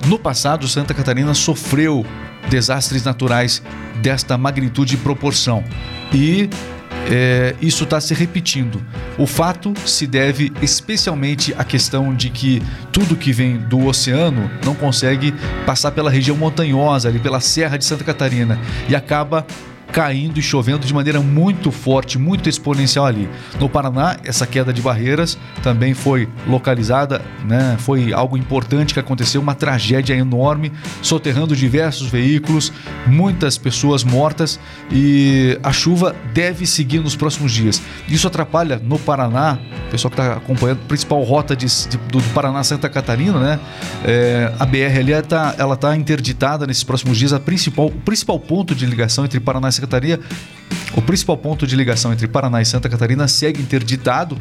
No 0.07 0.19
passado, 0.19 0.69
Santa 0.69 0.93
Catarina 0.93 1.33
sofreu 1.35 2.05
desastres 2.49 3.05
naturais 3.05 3.63
desta 4.03 4.37
magnitude 4.37 4.95
e 4.95 4.99
proporção. 4.99 5.65
E 6.13 6.49
é, 7.11 7.55
isso 7.61 7.85
está 7.85 8.01
se 8.01 8.15
repetindo. 8.15 8.85
O 9.19 9.27
fato 9.27 9.73
se 9.87 10.07
deve 10.07 10.53
especialmente 10.63 11.55
à 11.57 11.65
questão 11.65 12.15
de 12.15 12.31
que 12.31 12.63
tudo 12.93 13.17
que 13.17 13.33
vem 13.33 13.59
do 13.59 13.87
oceano 13.87 14.51
não 14.65 14.75
consegue 14.75 15.35
passar 15.67 15.93
pela 15.93 16.11
região 16.11 16.37
montanhosa, 16.37 17.09
ali 17.09 17.19
pela 17.19 17.41
Serra 17.41 17.77
de 17.77 17.85
Santa 17.85 18.05
Catarina, 18.05 18.59
e 18.89 18.97
acaba 18.97 19.47
caindo 19.95 20.41
e 20.41 20.43
chovendo 20.43 20.85
de 20.85 20.93
maneira 20.93 21.21
muito 21.21 21.71
forte, 21.71 22.19
muito 22.19 22.49
exponencial 22.49 23.07
ali. 23.07 23.29
No 23.61 23.69
Paraná, 23.69 24.17
essa 24.25 24.45
queda 24.45 24.73
de 24.73 24.83
barreiras 24.83 25.39
também 25.63 25.95
foi 25.95 26.29
localizada, 26.49 27.23
né? 27.45 27.77
Foi 27.79 28.13
algo 28.13 28.37
importante 28.37 28.93
que 28.93 28.99
aconteceu, 28.99 29.41
uma 29.41 29.55
tragédia 29.55 30.13
enorme, 30.13 30.73
soterrando 31.01 31.55
diversos 31.55 32.09
veículos, 32.09 32.73
muitas 33.07 33.57
pessoas 33.57 34.03
mortas 34.03 34.59
e 34.91 35.57
a 35.63 35.73
chuva 35.73 36.13
deve 36.33 36.67
seguir 36.67 36.99
nos 36.99 37.15
próximos 37.15 37.53
dias. 37.53 37.81
Isso 38.09 38.27
atrapalha 38.27 38.81
no 38.83 38.99
Paraná, 38.99 39.59
pessoal 39.93 40.11
que 40.11 40.21
está 40.21 40.33
acompanhando, 40.35 40.81
a 40.85 40.89
principal 40.89 41.23
rota 41.23 41.55
de, 41.55 41.67
de- 41.67 41.97
do 42.09 42.21
Paraná 42.35 42.65
Santa 42.65 42.89
Catarina, 42.89 43.39
né? 43.39 43.61
É, 44.05 44.53
a 44.59 44.67
BR 44.67 44.99
ali 44.99 45.23
tá, 45.23 45.55
ela 45.57 45.75
está 45.75 45.95
interditada 45.97 46.67
nesses 46.67 46.83
próximos 46.83 47.17
dias. 47.17 47.33
A 47.33 47.39
principal, 47.39 47.87
o 47.87 47.91
principal 47.93 48.41
ponto 48.41 48.75
de 48.75 48.85
ligação 48.87 49.25
entre 49.25 49.39
Paraná 49.39 49.69
e 49.69 49.84
Catarina, 49.87 50.20
o 50.97 51.03
principal 51.03 51.37
ponto 51.37 51.66
de 51.66 51.77
ligação 51.77 52.12
entre 52.12 52.29
Paraná 52.29 52.62
e 52.62 52.64
Santa 52.64 52.88
Catarina 52.88 53.27
segue 53.27 53.61
interditado 53.61 54.38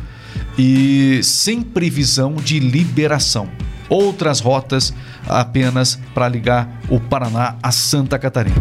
e 0.57 1.19
sem 1.23 1.61
previsão 1.61 2.35
de 2.35 2.59
liberação. 2.59 3.49
Outras 3.89 4.39
rotas 4.39 4.93
apenas 5.27 5.99
para 6.13 6.27
ligar 6.27 6.81
o 6.89 6.99
Paraná 6.99 7.55
a 7.61 7.71
Santa 7.71 8.17
Catarina. 8.17 8.55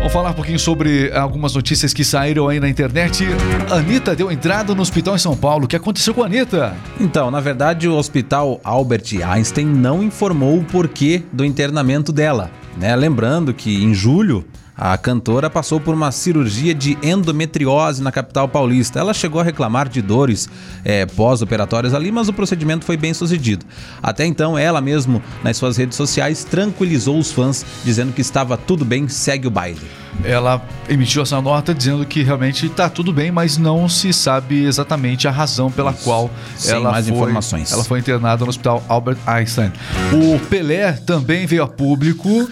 Vamos 0.00 0.14
falar 0.14 0.30
um 0.30 0.32
pouquinho 0.32 0.58
sobre 0.58 1.12
algumas 1.12 1.54
notícias 1.54 1.92
que 1.92 2.02
saíram 2.02 2.48
aí 2.48 2.58
na 2.58 2.70
internet. 2.70 3.22
Anitta 3.70 4.16
deu 4.16 4.32
entrada 4.32 4.74
no 4.74 4.80
hospital 4.80 5.14
em 5.14 5.18
São 5.18 5.36
Paulo. 5.36 5.66
O 5.66 5.68
que 5.68 5.76
aconteceu 5.76 6.14
com 6.14 6.22
a 6.22 6.26
Anitta? 6.26 6.74
Então, 6.98 7.30
na 7.30 7.38
verdade, 7.38 7.86
o 7.86 7.94
Hospital 7.94 8.58
Albert 8.64 9.04
Einstein 9.22 9.66
não 9.66 10.02
informou 10.02 10.58
o 10.58 10.64
porquê 10.64 11.22
do 11.30 11.44
internamento 11.44 12.12
dela. 12.12 12.50
Né? 12.78 12.96
Lembrando 12.96 13.52
que 13.52 13.84
em 13.84 13.92
julho 13.92 14.42
a 14.80 14.96
cantora 14.96 15.50
passou 15.50 15.78
por 15.78 15.92
uma 15.92 16.10
cirurgia 16.10 16.74
de 16.74 16.96
endometriose 17.02 18.02
na 18.02 18.10
capital 18.10 18.48
paulista. 18.48 18.98
Ela 18.98 19.12
chegou 19.12 19.38
a 19.38 19.44
reclamar 19.44 19.86
de 19.90 20.00
dores 20.00 20.48
eh, 20.82 21.04
pós-operatórias 21.04 21.92
ali, 21.92 22.10
mas 22.10 22.28
o 22.28 22.32
procedimento 22.32 22.86
foi 22.86 22.96
bem 22.96 23.12
sucedido. 23.12 23.66
Até 24.02 24.24
então, 24.24 24.56
ela 24.56 24.80
mesmo, 24.80 25.22
nas 25.44 25.58
suas 25.58 25.76
redes 25.76 25.98
sociais, 25.98 26.44
tranquilizou 26.44 27.18
os 27.18 27.30
fãs, 27.30 27.62
dizendo 27.84 28.14
que 28.14 28.22
estava 28.22 28.56
tudo 28.56 28.82
bem, 28.82 29.06
segue 29.06 29.46
o 29.46 29.50
baile. 29.50 29.86
Ela 30.24 30.62
emitiu 30.88 31.22
essa 31.22 31.40
nota 31.42 31.74
dizendo 31.74 32.06
que 32.06 32.22
realmente 32.22 32.64
está 32.64 32.88
tudo 32.88 33.12
bem, 33.12 33.30
mas 33.30 33.58
não 33.58 33.86
se 33.86 34.14
sabe 34.14 34.64
exatamente 34.64 35.28
a 35.28 35.30
razão 35.30 35.70
pela 35.70 35.92
qual 35.92 36.30
Sem 36.56 36.76
ela 36.76 36.90
mais 36.90 37.06
foi, 37.06 37.16
informações. 37.16 37.70
Ela 37.70 37.84
foi 37.84 37.98
internada 37.98 38.44
no 38.44 38.48
hospital 38.48 38.82
Albert 38.88 39.18
Einstein. 39.26 39.72
O 40.12 40.38
Pelé 40.46 40.92
também 40.92 41.46
veio 41.46 41.62
a 41.62 41.68
público 41.68 42.48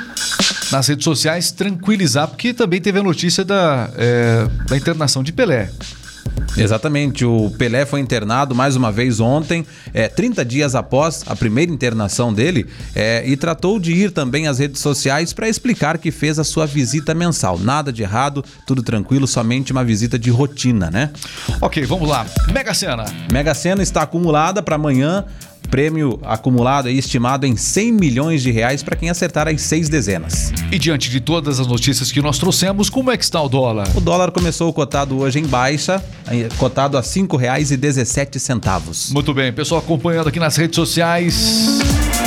nas 0.70 0.86
redes 0.86 1.04
sociais 1.04 1.50
tranquilizar, 1.50 2.28
porque 2.28 2.52
também 2.52 2.80
teve 2.80 2.98
a 2.98 3.02
notícia 3.02 3.44
da, 3.44 3.90
é, 3.96 4.46
da 4.68 4.76
internação 4.76 5.22
de 5.22 5.32
Pelé. 5.32 5.70
Exatamente, 6.56 7.24
o 7.24 7.50
Pelé 7.56 7.86
foi 7.86 8.00
internado 8.00 8.54
mais 8.54 8.74
uma 8.74 8.90
vez 8.90 9.20
ontem, 9.20 9.66
é, 9.94 10.08
30 10.08 10.44
dias 10.44 10.74
após 10.74 11.22
a 11.26 11.36
primeira 11.36 11.70
internação 11.70 12.32
dele, 12.32 12.66
é, 12.94 13.22
e 13.26 13.36
tratou 13.36 13.78
de 13.78 13.92
ir 13.92 14.10
também 14.10 14.48
às 14.48 14.58
redes 14.58 14.80
sociais 14.80 15.32
para 15.32 15.48
explicar 15.48 15.98
que 15.98 16.10
fez 16.10 16.38
a 16.38 16.44
sua 16.44 16.66
visita 16.66 17.14
mensal. 17.14 17.58
Nada 17.58 17.92
de 17.92 18.02
errado, 18.02 18.44
tudo 18.66 18.82
tranquilo, 18.82 19.26
somente 19.26 19.72
uma 19.72 19.84
visita 19.84 20.18
de 20.18 20.30
rotina, 20.30 20.90
né? 20.90 21.10
Ok, 21.60 21.84
vamos 21.86 22.08
lá. 22.08 22.26
Mega 22.52 22.74
Sena. 22.74 23.04
Mega 23.32 23.54
Sena 23.54 23.82
está 23.82 24.02
acumulada 24.02 24.62
para 24.62 24.76
amanhã. 24.76 25.24
Prêmio 25.70 26.18
acumulado 26.24 26.88
e 26.88 26.98
estimado 26.98 27.46
em 27.46 27.56
100 27.56 27.92
milhões 27.92 28.42
de 28.42 28.50
reais 28.50 28.82
para 28.82 28.96
quem 28.96 29.10
acertar 29.10 29.48
as 29.48 29.60
seis 29.60 29.88
dezenas. 29.88 30.52
E 30.72 30.78
diante 30.78 31.10
de 31.10 31.20
todas 31.20 31.60
as 31.60 31.66
notícias 31.66 32.10
que 32.10 32.22
nós 32.22 32.38
trouxemos, 32.38 32.88
como 32.88 33.10
é 33.10 33.16
que 33.16 33.24
está 33.24 33.42
o 33.42 33.48
dólar? 33.48 33.88
O 33.96 34.00
dólar 34.00 34.30
começou 34.30 34.72
cotado 34.72 35.18
hoje 35.18 35.38
em 35.38 35.46
baixa, 35.46 36.02
cotado 36.56 36.96
a 36.96 37.00
R$ 37.00 37.06
5,17. 37.06 39.12
Muito 39.12 39.34
bem, 39.34 39.52
pessoal 39.52 39.80
acompanhando 39.80 40.28
aqui 40.28 40.40
nas 40.40 40.56
redes 40.56 40.76
sociais. 40.76 41.78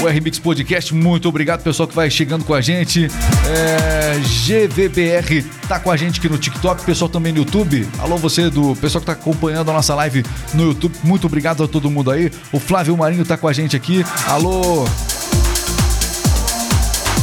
O 0.02 0.08
RMix 0.08 0.40
Podcast, 0.40 0.96
muito 0.96 1.30
obrigado, 1.30 1.62
pessoal 1.62 1.88
que 1.88 1.96
vai 1.96 2.10
chegando 2.10 2.44
com 2.44 2.56
a 2.56 2.60
gente. 2.60 3.08
É, 3.48 4.18
GVBR 4.20 5.44
tá 5.68 5.80
com 5.80 5.92
a 5.92 5.96
gente 5.96 6.20
aqui 6.20 6.28
no 6.28 6.40
TikTok, 6.40 6.84
pessoal 6.84 7.08
também 7.08 7.32
no 7.32 7.38
YouTube. 7.40 7.88
Alô, 8.00 8.18
você 8.18 8.50
do 8.50 8.76
pessoal 8.78 9.00
que 9.00 9.06
tá 9.06 9.12
acompanhando 9.12 9.70
a 9.70 9.74
nossa 9.76 9.94
live 9.94 10.26
no 10.56 10.70
YouTube, 10.70 10.96
muito 11.04 11.28
obrigado 11.28 11.64
a 11.64 11.68
todo 11.68 11.88
mundo 11.88 12.10
aí. 12.10 12.32
O 12.52 12.60
Flávio 12.60 12.98
Marinho 12.98 13.24
tá 13.24 13.38
com 13.38 13.48
a 13.48 13.54
gente 13.54 13.76
aqui. 13.76 14.04
Alô, 14.26 14.86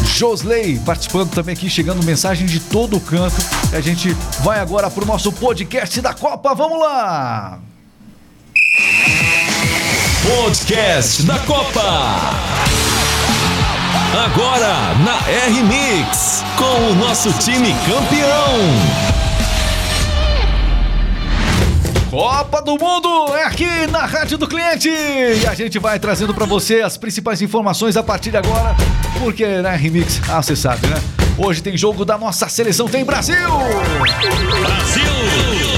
Josley 0.05 0.79
participando 0.87 1.31
também 1.31 1.55
aqui, 1.55 1.69
chegando 1.69 2.05
mensagem 2.05 2.47
de 2.47 2.61
todo 2.61 2.97
o 2.97 3.01
canto. 3.01 3.37
E 3.73 3.77
a 3.77 3.81
gente 3.81 4.17
vai 4.45 4.61
agora 4.61 4.89
pro 4.89 5.05
nosso 5.05 5.33
podcast 5.33 6.01
da 6.01 6.15
Copa. 6.15 6.55
Vamos 6.55 6.79
lá! 6.79 7.59
Podcast 10.23 11.23
da 11.23 11.39
Copa. 11.41 11.81
Agora 14.25 14.95
na 15.05 15.17
R-Mix, 15.47 16.43
com 16.57 16.91
o 16.91 16.95
nosso 16.97 17.33
time 17.35 17.73
campeão. 17.87 18.59
Copa 22.11 22.61
do 22.63 22.73
Mundo 22.73 23.37
é 23.37 23.45
aqui 23.45 23.87
na 23.93 24.07
Rádio 24.07 24.39
do 24.39 24.49
Cliente 24.49 24.89
e 24.89 25.47
a 25.47 25.55
gente 25.55 25.79
vai 25.79 26.01
trazendo 26.01 26.35
para 26.35 26.47
você 26.47 26.81
as 26.81 26.97
principais 26.97 27.41
informações 27.41 27.97
a 27.97 28.03
partir 28.03 28.33
de 28.33 28.39
agora, 28.39 28.75
porque 29.21 29.47
na 29.63 29.71
Remix, 29.71 30.21
ah, 30.29 30.43
você 30.43 30.57
sabe, 30.57 30.89
né? 30.89 31.01
Hoje 31.39 31.63
tem 31.63 31.77
jogo 31.77 32.05
da 32.05 32.19
nossa 32.19 32.49
seleção, 32.49 32.89
tem 32.89 33.05
Brasil! 33.05 33.37
Brasil 34.61 35.78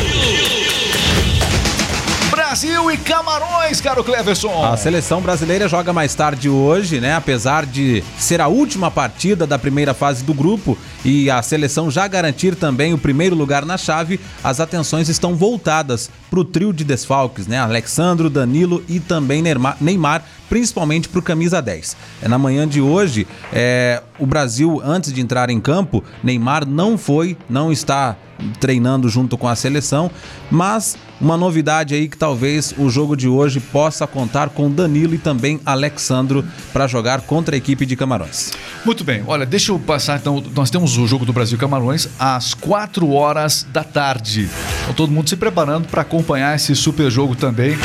e 2.63 2.97
Camarões, 2.99 3.81
caro 3.81 4.05
Cleverson. 4.05 4.63
A 4.63 4.77
seleção 4.77 5.23
brasileira 5.23 5.67
joga 5.67 5.95
mais 5.95 6.15
tarde 6.15 6.51
hoje, 6.51 7.01
né? 7.01 7.15
Apesar 7.15 7.65
de 7.65 8.05
ser 8.19 8.39
a 8.39 8.49
última 8.49 8.91
partida 8.91 9.47
da 9.47 9.59
primeira 9.59 9.95
fase 9.95 10.23
do 10.23 10.35
grupo 10.35 10.77
e 11.03 11.31
a 11.31 11.41
seleção 11.41 11.91
já 11.91 12.07
garantir 12.07 12.55
também 12.55 12.93
o 12.93 12.99
primeiro 12.99 13.35
lugar 13.35 13.65
na 13.65 13.79
chave, 13.79 14.21
as 14.45 14.61
atenções 14.61 15.09
estão 15.09 15.35
voltadas 15.35 16.11
para 16.29 16.41
o 16.41 16.45
trio 16.45 16.71
de 16.71 16.85
desfalques, 16.85 17.47
né? 17.47 17.59
Alexandro, 17.59 18.29
Danilo 18.29 18.85
e 18.87 19.01
também 19.01 19.43
Neymar, 19.81 20.23
principalmente 20.51 21.09
para 21.09 21.19
o 21.19 21.23
camisa 21.23 21.63
10. 21.63 21.97
É, 22.21 22.29
na 22.29 22.37
manhã 22.37 22.69
de 22.69 22.83
hoje, 22.83 23.27
é, 23.55 24.03
o 24.19 24.27
Brasil, 24.27 24.83
antes 24.85 25.15
de 25.15 25.23
entrar 25.23 25.49
em 25.49 25.61
campo, 25.61 26.05
Neymar 26.23 26.67
não 26.67 26.99
foi, 26.99 27.39
não 27.49 27.73
está 27.73 28.17
treinando 28.59 29.09
junto 29.09 29.37
com 29.37 29.49
a 29.49 29.55
seleção, 29.55 30.11
mas 30.51 30.97
uma 31.21 31.37
novidade 31.37 31.95
aí 31.95 32.09
que 32.09 32.17
talvez 32.17 32.75
o 32.79 32.89
jogo 32.89 33.17
de 33.17 33.29
hoje 33.29 33.61
possa 33.61 34.07
contar 34.07 34.49
com 34.49 34.71
Danilo 34.71 35.15
e 35.15 35.19
também 35.19 35.61
Alexandro 35.67 36.45
para 36.73 36.87
jogar 36.87 37.21
contra 37.23 37.55
a 37.55 37.59
equipe 37.59 37.85
de 37.85 37.95
Camarões. 37.95 38.53
Muito 38.85 39.05
bem, 39.05 39.23
olha, 39.27 39.45
deixa 39.45 39.73
eu 39.73 39.79
passar 39.79 40.19
então, 40.19 40.43
nós 40.55 40.71
temos 40.71 40.97
o 40.97 41.07
jogo 41.07 41.27
do 41.27 41.33
Brasil 41.33 41.59
Camarões 41.59 42.09
às 42.19 42.55
4 42.55 43.11
horas 43.13 43.67
da 43.71 43.85
tarde. 43.85 44.49
Então 44.83 44.95
todo 44.95 45.13
mundo 45.13 45.29
se 45.29 45.37
preparando 45.37 45.89
para 45.89 46.03
acompanhar 46.03 46.57
esse 46.57 46.75
super 46.75 47.11
jogo 47.11 47.37
também. 47.37 47.77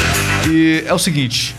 E 0.49 0.83
é 0.85 0.93
o 0.93 0.99
seguinte, 0.99 1.55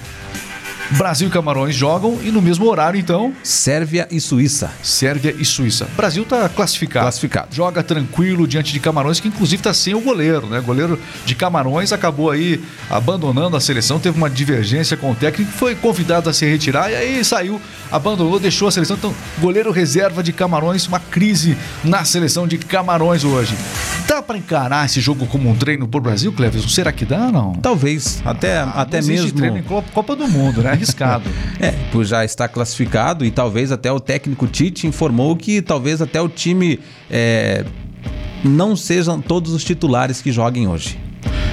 Brasil 0.92 1.28
e 1.28 1.30
Camarões 1.30 1.74
jogam 1.74 2.18
e 2.22 2.30
no 2.30 2.40
mesmo 2.40 2.66
horário, 2.66 2.98
então. 2.98 3.32
Sérvia 3.42 4.06
e 4.10 4.20
Suíça. 4.20 4.70
Sérvia 4.82 5.34
e 5.36 5.44
Suíça. 5.44 5.88
Brasil 5.96 6.22
está 6.22 6.48
classificado. 6.48 7.04
Classificado. 7.04 7.54
Joga 7.54 7.82
tranquilo 7.82 8.46
diante 8.46 8.72
de 8.72 8.78
Camarões, 8.78 9.18
que 9.18 9.28
inclusive 9.28 9.60
está 9.60 9.74
sem 9.74 9.94
o 9.94 10.00
goleiro, 10.00 10.46
né? 10.46 10.60
O 10.60 10.62
goleiro 10.62 10.98
de 11.24 11.34
Camarões 11.34 11.92
acabou 11.92 12.30
aí 12.30 12.62
abandonando 12.88 13.56
a 13.56 13.60
seleção, 13.60 13.98
teve 13.98 14.16
uma 14.16 14.30
divergência 14.30 14.96
com 14.96 15.10
o 15.10 15.14
técnico, 15.14 15.50
foi 15.52 15.74
convidado 15.74 16.30
a 16.30 16.32
se 16.32 16.46
retirar 16.46 16.90
e 16.90 16.94
aí 16.94 17.24
saiu, 17.24 17.60
abandonou, 17.90 18.38
deixou 18.38 18.68
a 18.68 18.72
seleção. 18.72 18.96
Então, 18.96 19.14
goleiro 19.38 19.72
reserva 19.72 20.22
de 20.22 20.32
Camarões, 20.32 20.86
uma 20.86 21.00
crise 21.00 21.56
na 21.82 22.04
seleção 22.04 22.46
de 22.46 22.58
Camarões 22.58 23.24
hoje. 23.24 23.56
Dá 24.06 24.22
para 24.22 24.38
encarar 24.38 24.86
esse 24.86 25.00
jogo 25.00 25.26
como 25.26 25.50
um 25.50 25.56
treino 25.56 25.88
por 25.88 26.00
Brasil, 26.00 26.32
Cleves? 26.32 26.62
Será 26.72 26.92
que 26.92 27.04
dá, 27.04 27.30
não? 27.32 27.54
Talvez. 27.54 28.22
Até, 28.24 28.58
ah, 28.58 28.72
até 28.76 29.02
mesmo. 29.02 29.32
treino 29.32 29.58
em 29.58 29.62
Copa 29.62 30.14
do 30.14 30.28
Mundo, 30.28 30.62
né? 30.62 30.70
arriscado. 30.70 31.28
é, 31.58 31.72
por 31.90 32.04
já 32.04 32.24
estar 32.24 32.48
classificado 32.48 33.24
e 33.24 33.30
talvez 33.30 33.72
até 33.72 33.90
o 33.90 33.98
técnico 33.98 34.46
Tite 34.46 34.86
informou 34.86 35.36
que 35.36 35.60
talvez 35.60 36.00
até 36.00 36.20
o 36.20 36.28
time 36.28 36.78
é, 37.10 37.64
não 38.44 38.76
sejam 38.76 39.20
todos 39.20 39.52
os 39.52 39.64
titulares 39.64 40.22
que 40.22 40.30
joguem 40.30 40.68
hoje. 40.68 40.98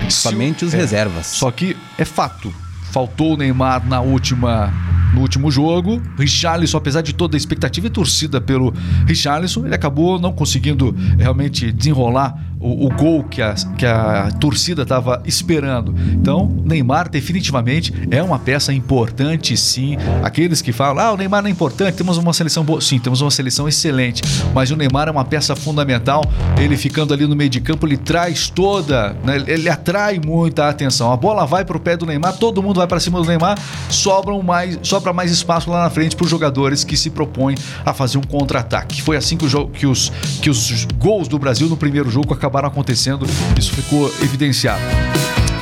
Somente 0.09 0.63
os 0.63 0.73
é, 0.73 0.77
reservas. 0.77 1.27
Só 1.27 1.49
que 1.49 1.75
é 1.97 2.05
fato. 2.05 2.53
Faltou 2.91 3.33
o 3.33 3.37
Neymar 3.37 3.87
na 3.87 4.01
última 4.01 4.71
no 5.13 5.21
último 5.21 5.49
jogo. 5.51 6.01
Richarlison, 6.17 6.77
apesar 6.77 7.01
de 7.01 7.13
toda 7.13 7.35
a 7.35 7.37
expectativa 7.37 7.87
e 7.87 7.89
torcida 7.89 8.41
pelo 8.41 8.73
Richarlison, 9.07 9.65
ele 9.65 9.75
acabou 9.75 10.19
não 10.19 10.33
conseguindo 10.33 10.95
realmente 11.17 11.71
desenrolar 11.71 12.52
o, 12.63 12.85
o 12.85 12.89
gol 12.89 13.23
que 13.25 13.41
a, 13.41 13.53
que 13.77 13.85
a 13.85 14.31
torcida 14.39 14.83
estava 14.83 15.21
esperando. 15.25 15.93
Então, 16.13 16.49
Neymar 16.63 17.09
definitivamente 17.09 17.93
é 18.09 18.23
uma 18.23 18.39
peça 18.39 18.73
importante, 18.73 19.57
sim. 19.57 19.97
Aqueles 20.23 20.61
que 20.61 20.71
falam, 20.71 21.03
ah, 21.03 21.11
o 21.11 21.17
Neymar 21.17 21.41
não 21.41 21.49
é 21.49 21.51
importante, 21.51 21.95
temos 21.95 22.17
uma 22.17 22.31
seleção 22.31 22.63
boa. 22.63 22.79
Sim, 22.79 22.99
temos 22.99 23.19
uma 23.19 23.29
seleção 23.29 23.67
excelente, 23.67 24.23
mas 24.53 24.71
o 24.71 24.77
Neymar 24.77 25.09
é 25.09 25.11
uma 25.11 25.25
peça 25.25 25.55
fundamental. 25.55 26.23
Ele 26.57 26.77
ficando 26.77 27.13
ali 27.13 27.27
no 27.27 27.35
meio 27.35 27.49
de 27.49 27.59
campo, 27.59 27.85
ele 27.85 27.97
traz 27.97 28.49
toda, 28.49 29.15
né, 29.25 29.43
ele 29.45 29.67
atrai 29.67 30.21
muita 30.25 30.69
atenção. 30.69 31.11
A 31.11 31.17
bola 31.17 31.45
vai 31.45 31.65
para 31.65 31.75
o 31.75 31.79
pé 31.79 31.97
do 31.97 32.05
Neymar, 32.05 32.37
todo 32.37 32.63
mundo 32.63 32.77
vai 32.77 32.87
para 32.87 32.99
cima 32.99 33.19
do 33.19 33.27
Neymar, 33.27 33.59
sobram 33.89 34.41
mais, 34.41 34.79
sobra 34.83 35.11
mais 35.11 35.31
espaço 35.31 35.69
lá 35.69 35.83
na 35.83 35.89
frente 35.89 36.15
para 36.15 36.23
os 36.23 36.29
jogadores 36.29 36.85
que 36.85 36.95
se 36.95 37.09
propõem 37.09 37.55
a 37.85 37.93
fazer 37.93 38.17
um 38.17 38.23
contra-ataque. 38.23 39.01
Foi 39.01 39.17
assim 39.17 39.35
que, 39.35 39.45
o 39.45 39.67
que, 39.67 39.85
os, 39.85 40.11
que 40.41 40.49
os 40.49 40.85
gols 40.97 41.27
do 41.27 41.37
Brasil 41.37 41.67
no 41.67 41.75
primeiro 41.75 42.09
jogo 42.09 42.33
acabaram 42.33 42.52
acabaram 42.53 42.67
acontecendo, 42.67 43.25
isso 43.57 43.73
ficou 43.73 44.07
evidenciado. 44.21 44.81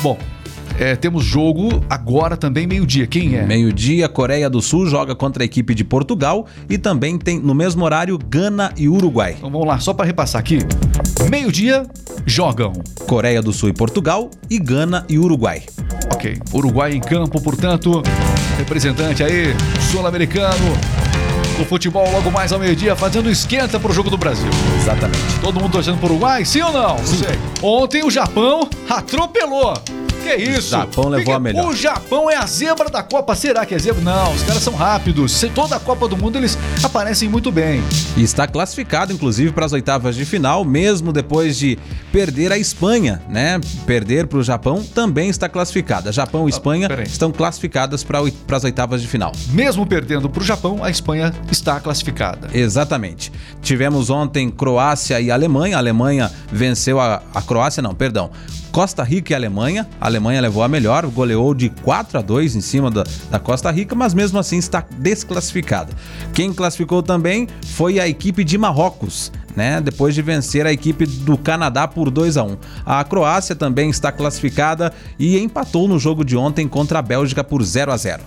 Bom, 0.01 0.17
é, 0.77 0.93
temos 0.93 1.23
jogo 1.23 1.82
agora 1.89 2.36
também 2.36 2.67
meio-dia. 2.67 3.08
Quem 3.08 3.38
é? 3.38 3.45
Meio-dia, 3.45 4.10
Coreia 4.10 4.49
do 4.49 4.62
Sul 4.62 4.88
joga 4.88 5.15
contra 5.15 5.41
a 5.41 5.45
equipe 5.45 5.73
de 5.73 5.86
Portugal 5.86 6.45
e 6.69 6.77
também 6.77 7.17
tem 7.17 7.39
no 7.39 7.56
mesmo 7.56 7.86
horário 7.86 8.17
Gana 8.17 8.73
e 8.75 8.89
Uruguai. 8.89 9.36
Então 9.38 9.49
vamos 9.49 9.65
lá, 9.65 9.80
só 9.80 9.93
para 9.93 10.06
repassar 10.06 10.41
aqui. 10.41 10.60
Meio-dia 11.30 11.88
jogam 12.25 12.73
Coreia 13.08 13.41
do 13.41 13.54
Sul 13.54 13.69
e 13.69 13.73
Portugal 13.73 14.30
e 14.49 14.60
Gana 14.60 15.06
e 15.08 15.17
Uruguai. 15.17 15.63
Ok, 16.13 16.39
Uruguai 16.54 16.93
em 16.93 16.99
campo, 16.99 17.41
portanto, 17.41 18.04
representante 18.58 19.23
aí 19.23 19.56
sul-americano 19.91 21.11
do 21.62 21.65
futebol 21.65 22.10
logo 22.12 22.32
mais 22.32 22.52
ao 22.52 22.60
meio-dia, 22.60 22.95
fazendo 22.95 23.30
esquenta 23.30 23.80
pro 23.80 23.93
jogo 23.93 24.10
do 24.10 24.17
Brasil. 24.17 24.50
Exatamente. 24.82 25.39
Todo 25.41 25.60
mundo 25.60 25.71
torcendo 25.71 25.97
pro 25.97 26.08
Uruguai, 26.08 26.43
sim 26.43 26.62
ou 26.62 26.74
não? 26.74 26.97
Sim. 26.97 27.04
Não 27.04 27.06
sei. 27.06 27.39
Ontem 27.62 28.04
o 28.04 28.10
Japão 28.10 28.67
atropelou 28.89 29.74
que 30.21 30.36
isso? 30.36 30.67
O 30.67 30.79
Japão 30.79 31.10
levou 31.10 31.25
que, 31.25 31.31
a 31.31 31.39
melhor. 31.39 31.69
O 31.69 31.75
Japão 31.75 32.29
é 32.29 32.36
a 32.36 32.45
zebra 32.45 32.89
da 32.89 33.03
Copa. 33.03 33.36
Será 33.36 33.65
que 33.65 33.75
é 33.75 33.79
zebra? 33.79 34.01
Não, 34.01 34.34
os 34.34 34.43
caras 34.43 34.62
são 34.62 34.73
rápidos. 34.73 35.31
Se 35.34 35.49
toda 35.49 35.75
a 35.75 35.79
Copa 35.79 36.07
do 36.07 36.15
Mundo 36.15 36.38
eles 36.38 36.57
aparecem 36.84 37.27
muito 37.27 37.51
bem. 37.51 37.81
E 38.15 38.23
está 38.23 38.47
classificado, 38.47 39.12
inclusive, 39.12 39.51
para 39.51 39.65
as 39.65 39.73
oitavas 39.73 40.15
de 40.15 40.25
final, 40.25 40.63
mesmo 40.63 41.12
depois 41.12 41.57
de 41.57 41.77
perder 42.12 42.51
a 42.51 42.57
Espanha, 42.57 43.21
né? 43.27 43.60
Perder 43.86 44.27
para 44.27 44.39
o 44.39 44.43
Japão 44.43 44.84
também 44.84 45.29
está 45.29 45.49
classificada. 45.49 46.12
Japão 46.12 46.43
e 46.43 46.45
ah, 46.45 46.49
Espanha 46.49 46.88
ah, 46.89 47.01
estão 47.01 47.31
classificadas 47.31 48.03
para 48.03 48.19
as 48.55 48.63
oitavas 48.63 49.01
de 49.01 49.07
final. 49.07 49.31
Mesmo 49.49 49.86
perdendo 49.86 50.29
para 50.29 50.41
o 50.41 50.45
Japão, 50.45 50.84
a 50.84 50.89
Espanha 50.89 51.34
está 51.51 51.79
classificada. 51.79 52.49
Exatamente. 52.53 53.31
Tivemos 53.62 54.10
ontem 54.10 54.49
Croácia 54.49 55.19
e 55.19 55.31
Alemanha. 55.31 55.75
A 55.75 55.79
Alemanha 55.79 56.31
venceu 56.51 56.99
a, 56.99 57.21
a 57.34 57.41
Croácia, 57.41 57.81
não, 57.81 57.95
perdão. 57.95 58.29
Costa 58.71 59.03
Rica 59.03 59.34
e 59.34 59.36
Alemanha. 59.36 59.88
A 59.99 60.05
Alemanha 60.05 60.41
levou 60.41 60.63
a 60.63 60.67
melhor, 60.67 61.05
goleou 61.07 61.53
de 61.53 61.69
4 61.69 62.19
a 62.19 62.21
2 62.21 62.55
em 62.55 62.62
cima 62.62 62.89
da, 62.89 63.03
da 63.29 63.39
Costa 63.39 63.69
Rica, 63.69 63.93
mas 63.95 64.13
mesmo 64.13 64.39
assim 64.39 64.57
está 64.57 64.86
desclassificada. 64.97 65.93
Quem 66.34 66.53
classificou 66.53 67.03
também 67.03 67.47
foi 67.67 67.99
a 67.99 68.07
equipe 68.07 68.43
de 68.43 68.57
Marrocos. 68.57 69.31
Né, 69.55 69.81
depois 69.81 70.15
de 70.15 70.21
vencer 70.21 70.65
a 70.65 70.71
equipe 70.71 71.05
do 71.05 71.37
Canadá 71.37 71.87
por 71.87 72.09
2 72.09 72.37
a 72.37 72.43
1. 72.43 72.57
A 72.85 73.03
Croácia 73.03 73.55
também 73.55 73.89
está 73.89 74.11
classificada 74.11 74.93
e 75.19 75.37
empatou 75.37 75.87
no 75.87 75.99
jogo 75.99 76.23
de 76.23 76.37
ontem 76.37 76.67
contra 76.67 76.99
a 76.99 77.01
Bélgica 77.01 77.43
por 77.43 77.61
0 77.61 77.91
a 77.91 77.97
0. 77.97 78.21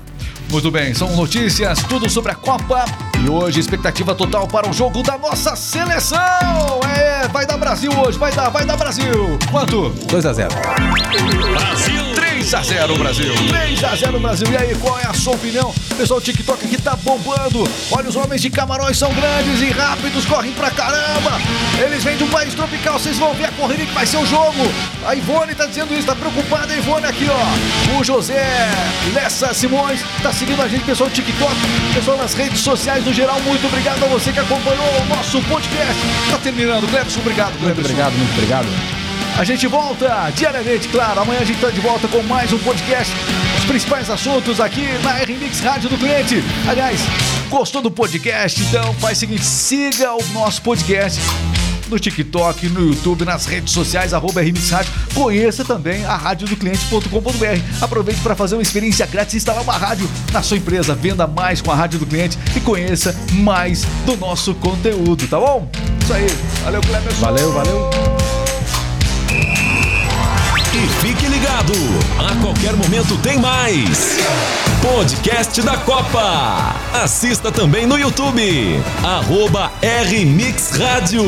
Muito 0.51 0.71
bem, 0.71 0.95
são 0.95 1.15
notícias, 1.17 1.83
tudo 1.85 2.09
sobre 2.09 2.31
a 2.31 2.35
Copa 2.35 2.85
e 3.25 3.29
hoje 3.29 3.59
expectativa 3.59 4.15
total 4.15 4.47
para 4.47 4.69
o 4.69 4.73
jogo 4.73 5.03
da 5.03 5.19
nossa 5.19 5.57
seleção. 5.57 6.19
É, 6.97 7.27
vai 7.29 7.47
dar 7.47 7.57
Brasil 7.57 7.91
hoje, 7.99 8.19
vai 8.19 8.33
dar, 8.33 8.51
vai 8.51 8.65
dar 8.65 8.77
Brasil. 8.77 9.39
Quanto? 9.51 9.89
2 9.89 10.27
a 10.27 10.33
0. 10.33 10.51
Brasil 11.51 12.14
3 12.45 12.51
3 12.51 12.55
a 12.55 12.63
0 12.63 12.99
Brasil. 12.99 13.35
3 13.49 13.85
a 13.85 13.97
0 13.97 14.21
Brasil. 14.21 14.47
E 14.53 14.57
aí, 14.57 14.75
qual 14.75 14.99
é 14.99 15.07
a 15.07 15.15
sua 15.15 15.35
opinião? 15.35 15.75
Pessoal, 15.97 16.19
o 16.19 16.23
TikTok 16.23 16.67
aqui 16.67 16.77
tá 16.81 16.95
bombando. 16.97 17.65
Olha, 17.91 18.07
os 18.09 18.17
homens 18.17 18.43
de 18.43 18.51
Camarões 18.51 18.99
são 18.99 19.11
grandes 19.15 19.63
e 19.63 19.71
rápidos, 19.71 20.27
correm 20.27 20.53
pra 20.53 20.71
caramba. 20.71 21.41
Eles 21.83 22.05
vêm 22.05 22.17
de 22.19 22.25
um 22.25 22.29
país 22.29 22.53
tropical, 22.53 22.99
vocês 22.99 23.17
vão 23.19 23.33
ver 23.33 23.47
a 23.47 23.53
corrida 23.53 23.87
que 23.87 23.93
vai 23.95 24.05
ser 24.05 24.19
o 24.19 24.27
jogo. 24.27 24.61
A 25.07 25.15
Ivone 25.15 25.55
tá 25.55 25.65
dizendo 25.65 25.95
isso, 25.95 26.07
tá 26.07 26.15
preocupada 26.15 26.73
a 26.73 26.77
Ivone 26.77 27.07
aqui, 27.07 27.27
ó. 27.31 27.99
O 27.99 28.05
José 28.05 28.45
Lessa 29.15 29.55
Simões 29.55 30.01
tá 30.23 30.31
seguindo 30.31 30.61
a 30.61 30.69
gente, 30.69 30.85
pessoal 30.85 31.09
do 31.09 31.15
TikTok, 31.15 31.55
pessoal 31.95 32.19
nas 32.19 32.35
redes 32.35 32.61
sociais 32.61 33.05
no 33.07 33.13
geral. 33.15 33.41
Muito 33.41 33.67
obrigado 33.67 34.05
a 34.05 34.09
você 34.09 34.33
que 34.33 34.41
acompanhou 34.41 34.85
o 35.01 35.17
nosso 35.17 35.41
podcast. 35.43 35.95
Tá 36.31 36.37
terminando, 36.39 36.87
Cleberson. 36.91 37.21
Obrigado, 37.21 37.53
Muito 37.53 37.63
Cleberson. 37.63 37.91
obrigado, 37.93 38.13
muito 38.13 38.33
obrigado. 38.33 39.04
A 39.37 39.43
gente 39.43 39.67
volta 39.67 40.31
diariamente, 40.37 40.89
claro. 40.89 41.21
Amanhã 41.21 41.41
a 41.41 41.45
gente 41.45 41.61
tá 41.61 41.69
de 41.69 41.81
volta 41.81 42.07
com 42.07 42.23
mais 42.23 42.53
um 42.53 42.59
podcast. 42.59 43.13
Os 43.59 43.65
principais 43.65 44.09
assuntos 44.09 44.61
aqui 44.61 44.87
na 45.03 45.11
RMix 45.11 45.59
Rádio 45.59 45.91
do 45.91 45.99
Cliente. 45.99 46.37
Aliás, 46.69 47.01
gostou 47.51 47.83
do 47.83 47.91
podcast? 47.91 48.63
Então 48.63 48.95
faz 48.95 49.19
o 49.19 49.21
seguinte: 49.21 49.45
siga 49.45 50.15
o 50.15 50.25
nosso 50.33 50.63
podcast 50.63 51.21
no 51.89 51.99
TikTok, 51.99 52.69
no 52.69 52.89
YouTube, 52.91 53.25
nas 53.25 53.45
redes 53.47 53.73
sociais, 53.73 54.15
arroba 54.15 54.41
RMix 54.41 54.71
Rádio. 54.71 54.93
Conheça 55.13 55.65
também 55.65 56.05
a 56.05 56.15
radiodocliente.com.br. 56.15 57.83
Aproveite 57.83 58.21
para 58.21 58.37
fazer 58.37 58.55
uma 58.55 58.63
experiência 58.63 59.05
grátis 59.05 59.35
e 59.35 59.37
instalar 59.39 59.65
uma 59.65 59.77
rádio 59.77 60.09
na 60.33 60.43
sua 60.43 60.59
empresa. 60.59 60.95
Venda 60.95 61.27
mais 61.27 61.61
com 61.61 61.73
a 61.73 61.75
Rádio 61.75 61.99
do 61.99 62.07
Cliente 62.07 62.39
e 62.55 62.61
conheça 62.61 63.15
mais 63.33 63.85
do 64.07 64.17
nosso 64.17 64.55
conteúdo, 64.55 65.27
tá 65.27 65.41
bom? 65.41 65.69
Isso 66.01 66.13
aí. 66.13 66.27
Valeu, 66.63 66.81
Cleberson. 66.83 67.21
Valeu, 67.21 67.53
valeu. 67.53 68.24
E 70.85 70.87
fique 70.87 71.27
ligado, 71.29 71.73
a 72.19 72.39
qualquer 72.43 72.75
momento 72.75 73.17
tem 73.23 73.39
mais. 73.39 74.19
Podcast 74.83 75.63
da 75.63 75.79
Copa. 75.79 76.77
Assista 77.03 77.51
também 77.51 77.87
no 77.87 77.99
YouTube. 77.99 78.83
Arroba 79.03 79.73
RMix 79.83 80.73
Rádio. 80.77 81.25